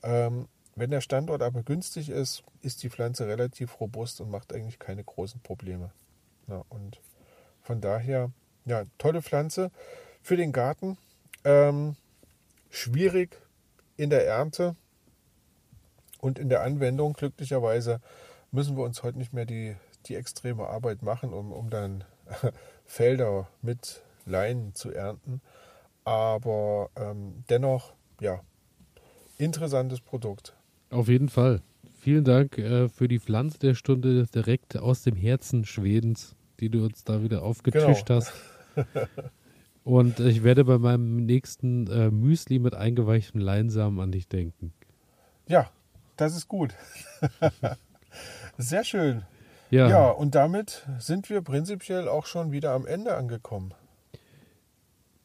Ähm, 0.03 0.49
wenn 0.77 0.91
der 0.91 1.01
Standort 1.01 1.43
aber 1.43 1.63
günstig 1.63 2.11
ist, 2.11 2.43
ist 2.61 2.83
die 2.83 2.91
Pflanze 2.91 3.27
relativ 3.27 3.81
robust 3.81 4.21
und 4.21 4.31
macht 4.31 4.53
eigentlich 4.53 4.79
keine 4.79 5.05
großen 5.05 5.41
Probleme. 5.41 5.93
Ja, 6.49 6.65
und 6.69 7.01
von 7.65 7.81
daher, 7.81 8.31
ja, 8.67 8.85
tolle 8.99 9.23
Pflanze 9.23 9.71
für 10.23 10.37
den 10.37 10.53
Garten. 10.53 10.97
Ähm, 11.45 11.97
schwierig 12.71 13.41
in 13.97 14.11
der 14.11 14.27
Ernte 14.27 14.77
und 16.21 16.39
in 16.39 16.49
der 16.49 16.63
Anwendung. 16.63 17.15
Glücklicherweise 17.15 18.01
müssen 18.53 18.77
wir 18.77 18.85
uns 18.85 19.03
heute 19.03 19.19
nicht 19.19 19.33
mehr 19.33 19.47
die, 19.47 19.77
die 20.07 20.15
extreme 20.15 20.69
Arbeit 20.69 21.03
machen, 21.03 21.33
um, 21.33 21.53
um 21.53 21.71
dann 21.71 22.05
Felder 22.85 23.49
mit 23.63 24.03
Leinen 24.27 24.75
zu 24.75 24.93
ernten. 24.93 25.41
Aber 26.05 26.91
ähm, 26.97 27.45
dennoch, 27.49 27.95
ja, 28.21 28.41
interessantes 29.39 30.01
Produkt. 30.01 30.55
Auf 30.91 31.09
jeden 31.09 31.29
Fall. 31.29 31.63
Vielen 31.99 32.25
Dank 32.25 32.59
äh, 32.59 32.91
für 32.91 33.09
die 33.09 33.19
Pflanze 33.19 33.59
der 33.59 33.75
Stunde 33.75 34.27
direkt 34.27 34.77
aus 34.77 35.03
dem 35.03 35.17
Herzen 35.17 35.65
Schwedens, 35.65 36.37
die 36.61 36.69
du 36.71 36.85
uns 36.85 37.05
da 37.05 37.23
wieder 37.23 37.43
aufgetischt 37.43 38.07
Genau. 38.07 38.21
hast. 38.21 38.33
Und 39.85 40.19
ich 40.21 40.43
werde 40.43 40.65
bei 40.65 40.79
meinem 40.79 41.25
nächsten 41.27 41.87
äh, 41.89 42.11
Müsli 42.11 42.59
mit 42.59 42.75
eingeweichtem 42.75 43.41
Leinsamen 43.41 44.01
an 44.01 44.13
dich 44.13 44.29
denken. 44.29 44.73
Ja, 45.47 45.71
Das 46.17 46.35
ist 46.37 46.49
gut. 46.49 46.75
Sehr 48.59 48.85
schön. 48.85 49.23
Ja. 49.71 49.89
Ja, 49.89 50.11
und 50.11 50.35
damit 50.35 50.87
sind 50.99 51.29
wir 51.29 51.43
prinzipiell 51.43 52.09
auch 52.09 52.27
schon 52.27 52.53
wieder 52.53 52.71
am 52.73 52.87
Ende 52.87 53.17
angekommen. 53.17 53.75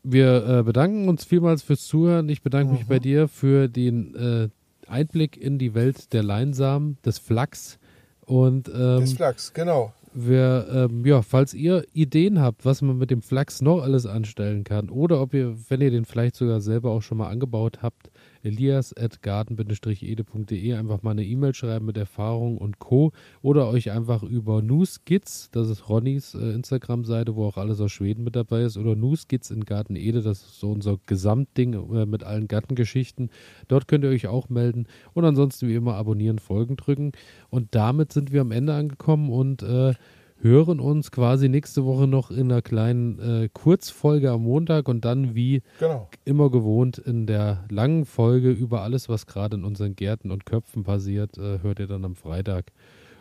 Wir 0.03 0.45
äh, 0.59 0.63
bedanken 0.63 1.07
uns 1.09 1.25
vielmals 1.25 1.61
fürs 1.61 1.85
Zuhören. 1.85 2.29
Ich 2.29 2.41
bedanke 2.41 2.71
mich 2.73 2.83
Mhm. 2.85 2.87
bei 2.87 2.99
dir 2.99 3.27
für 3.27 3.67
den 3.67 4.15
äh, 4.15 4.49
Einblick 4.89 5.37
in 5.37 5.59
die 5.59 5.73
Welt 5.75 6.13
der 6.13 6.23
Leinsamen, 6.23 6.97
des 7.05 7.19
Flachs. 7.19 7.77
Und 8.25 8.69
ähm, 8.69 9.01
Des 9.01 9.13
Flachs, 9.13 9.53
genau. 9.53 9.93
Wir, 10.13 10.67
ähm, 10.71 11.05
ja, 11.05 11.21
falls 11.21 11.53
ihr 11.53 11.85
Ideen 11.93 12.39
habt, 12.39 12.65
was 12.65 12.81
man 12.81 12.97
mit 12.97 13.11
dem 13.11 13.21
Flachs 13.21 13.61
noch 13.61 13.81
alles 13.81 14.05
anstellen 14.05 14.63
kann, 14.63 14.89
oder 14.89 15.21
ob 15.21 15.33
ihr, 15.33 15.55
wenn 15.69 15.81
ihr 15.81 15.91
den 15.91 16.05
vielleicht 16.05 16.35
sogar 16.35 16.61
selber 16.61 16.91
auch 16.91 17.01
schon 17.01 17.17
mal 17.17 17.29
angebaut 17.29 17.79
habt, 17.81 18.09
elias.garten-ede.de 18.43 20.73
einfach 20.73 21.03
mal 21.03 21.11
eine 21.11 21.25
E-Mail 21.25 21.53
schreiben 21.53 21.85
mit 21.85 21.97
Erfahrung 21.97 22.57
und 22.57 22.79
Co. 22.79 23.11
Oder 23.41 23.69
euch 23.69 23.91
einfach 23.91 24.23
über 24.23 24.61
Newskits, 24.61 25.49
das 25.51 25.69
ist 25.69 25.89
Ronnys 25.89 26.35
äh, 26.35 26.51
Instagram-Seite, 26.51 27.35
wo 27.35 27.45
auch 27.45 27.57
alles 27.57 27.81
aus 27.81 27.91
Schweden 27.91 28.23
mit 28.23 28.35
dabei 28.35 28.63
ist, 28.63 28.77
oder 28.77 28.95
Newskits 28.95 29.51
in 29.51 29.65
Garten 29.65 29.95
Ede, 29.95 30.21
das 30.21 30.41
ist 30.41 30.59
so 30.59 30.71
unser 30.71 30.99
Gesamtding 31.05 31.73
äh, 31.73 32.05
mit 32.05 32.23
allen 32.23 32.47
Gartengeschichten. 32.47 33.29
Dort 33.67 33.87
könnt 33.87 34.03
ihr 34.03 34.09
euch 34.09 34.27
auch 34.27 34.49
melden. 34.49 34.87
Und 35.13 35.25
ansonsten 35.25 35.67
wie 35.67 35.75
immer 35.75 35.95
abonnieren, 35.95 36.39
Folgen 36.39 36.77
drücken. 36.77 37.11
Und 37.49 37.75
damit 37.75 38.13
sind 38.13 38.31
wir 38.31 38.41
am 38.41 38.51
Ende 38.51 38.73
angekommen 38.73 39.29
und 39.29 39.63
äh, 39.63 39.93
hören 40.41 40.79
uns 40.79 41.11
quasi 41.11 41.49
nächste 41.49 41.85
Woche 41.85 42.07
noch 42.07 42.31
in 42.31 42.51
einer 42.51 42.61
kleinen 42.61 43.19
äh, 43.19 43.49
Kurzfolge 43.51 44.31
am 44.31 44.43
Montag 44.43 44.87
und 44.87 45.05
dann 45.05 45.35
wie 45.35 45.61
Genau. 45.79 46.09
immer 46.25 46.49
gewohnt 46.49 46.97
in 46.97 47.25
der 47.27 47.65
langen 47.69 48.05
Folge 48.05 48.51
über 48.51 48.81
alles, 48.81 49.09
was 49.09 49.25
gerade 49.27 49.57
in 49.57 49.63
unseren 49.63 49.95
Gärten 49.95 50.31
und 50.31 50.45
Köpfen 50.45 50.83
passiert, 50.83 51.37
äh, 51.37 51.59
hört 51.61 51.79
ihr 51.79 51.87
dann 51.87 52.05
am 52.05 52.15
Freitag. 52.15 52.71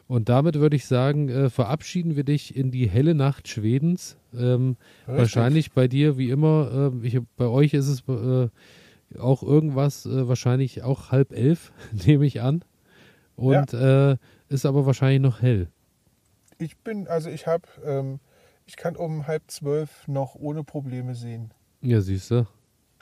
Und 0.07 0.31
damit 0.31 0.55
würde 0.55 0.77
ich 0.77 0.87
sagen, 0.87 1.29
äh, 1.29 1.51
verabschieden 1.51 2.17
wir 2.17 2.25
dich 2.25 2.57
in 2.57 2.71
die 2.71 2.89
helle 2.89 3.15
Nacht 3.15 3.47
Schwedens. 3.49 4.17
Ähm, 4.35 4.77
wahrscheinlich 5.07 5.73
bei 5.73 5.87
dir 5.87 6.17
wie 6.17 6.31
immer, 6.31 6.93
äh, 7.03 7.07
ich, 7.07 7.19
bei 7.37 7.47
euch 7.47 7.75
ist 7.75 7.89
es 7.89 8.03
äh, 8.09 8.49
auch 9.19 9.43
irgendwas, 9.43 10.07
äh, 10.07 10.27
wahrscheinlich 10.27 10.83
auch 10.83 11.11
halb 11.11 11.33
elf, 11.33 11.73
nehme 12.07 12.25
ich 12.25 12.41
an. 12.41 12.65
Und 13.37 13.75
äh, 13.75 14.17
ist 14.49 14.65
aber 14.67 14.87
wahrscheinlich 14.87 15.21
noch 15.21 15.43
hell. 15.43 15.69
Ich 16.59 16.77
bin, 16.79 17.07
also 17.09 17.31
ich 17.31 17.47
habe, 17.47 17.63
ähm, 17.85 18.21
ich 18.67 18.77
kann 18.77 18.97
um 18.97 19.27
halb 19.27 19.43
zwölf 19.49 20.07
noch 20.09 20.35
ohne 20.35 20.65
Probleme 20.65 21.15
sehen. 21.15 21.53
Ja, 21.81 22.01
siehst 22.01 22.31
du. 22.31 22.47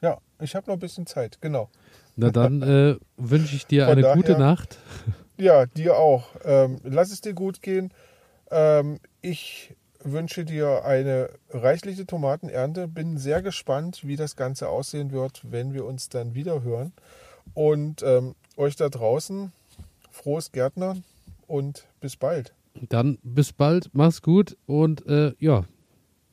Ja, 0.02 0.18
ich 0.40 0.54
habe 0.54 0.66
noch 0.68 0.74
ein 0.76 0.80
bisschen 0.80 1.06
Zeit, 1.06 1.40
genau. 1.40 1.70
Na 2.16 2.30
dann 2.30 2.62
äh, 2.62 2.96
wünsche 3.16 3.56
ich 3.56 3.66
dir 3.66 3.84
Von 3.86 3.92
eine 3.92 4.02
daher- 4.02 4.16
gute 4.16 4.38
Nacht. 4.38 4.78
Ja, 5.38 5.66
dir 5.66 5.98
auch. 5.98 6.28
Ähm, 6.44 6.78
lass 6.82 7.10
es 7.12 7.20
dir 7.20 7.34
gut 7.34 7.60
gehen. 7.60 7.92
Ähm, 8.50 8.98
ich 9.20 9.74
wünsche 10.02 10.46
dir 10.46 10.86
eine 10.86 11.28
reichliche 11.50 12.06
Tomatenernte. 12.06 12.88
Bin 12.88 13.18
sehr 13.18 13.42
gespannt, 13.42 14.00
wie 14.06 14.16
das 14.16 14.36
Ganze 14.36 14.70
aussehen 14.70 15.12
wird, 15.12 15.42
wenn 15.52 15.74
wir 15.74 15.84
uns 15.84 16.08
dann 16.08 16.34
wieder 16.34 16.62
hören. 16.62 16.94
Und 17.52 18.02
ähm, 18.02 18.34
euch 18.56 18.76
da 18.76 18.88
draußen 18.88 19.52
frohes 20.10 20.52
Gärtnern 20.52 21.04
und 21.46 21.84
bis 22.00 22.16
bald. 22.16 22.54
Dann 22.88 23.18
bis 23.22 23.52
bald, 23.52 23.90
mach's 23.92 24.22
gut 24.22 24.56
und 24.66 25.06
äh, 25.06 25.34
ja, 25.38 25.64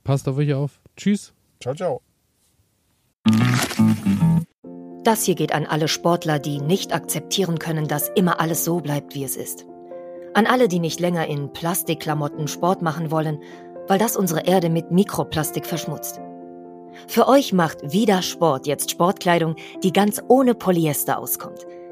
passt 0.03 0.27
auf 0.27 0.37
euch 0.37 0.53
auf. 0.53 0.81
Tschüss. 0.95 1.33
Ciao, 1.59 1.75
ciao. 1.75 2.01
Das 5.03 5.23
hier 5.23 5.35
geht 5.35 5.53
an 5.53 5.65
alle 5.65 5.87
Sportler, 5.87 6.39
die 6.39 6.59
nicht 6.59 6.93
akzeptieren 6.93 7.59
können, 7.59 7.87
dass 7.87 8.09
immer 8.09 8.39
alles 8.39 8.63
so 8.63 8.79
bleibt, 8.79 9.15
wie 9.15 9.23
es 9.23 9.35
ist. 9.35 9.65
An 10.33 10.47
alle, 10.47 10.67
die 10.67 10.79
nicht 10.79 10.99
länger 10.99 11.27
in 11.27 11.51
Plastikklamotten 11.51 12.47
Sport 12.47 12.81
machen 12.81 13.11
wollen, 13.11 13.39
weil 13.87 13.99
das 13.99 14.15
unsere 14.15 14.45
Erde 14.45 14.69
mit 14.69 14.91
Mikroplastik 14.91 15.65
verschmutzt. 15.65 16.21
Für 17.07 17.27
euch 17.27 17.53
macht 17.53 17.79
Vida 17.91 18.21
Sport 18.21 18.65
jetzt 18.65 18.91
Sportkleidung, 18.91 19.55
die 19.83 19.91
ganz 19.91 20.21
ohne 20.27 20.55
Polyester 20.55 21.17
auskommt. 21.17 21.65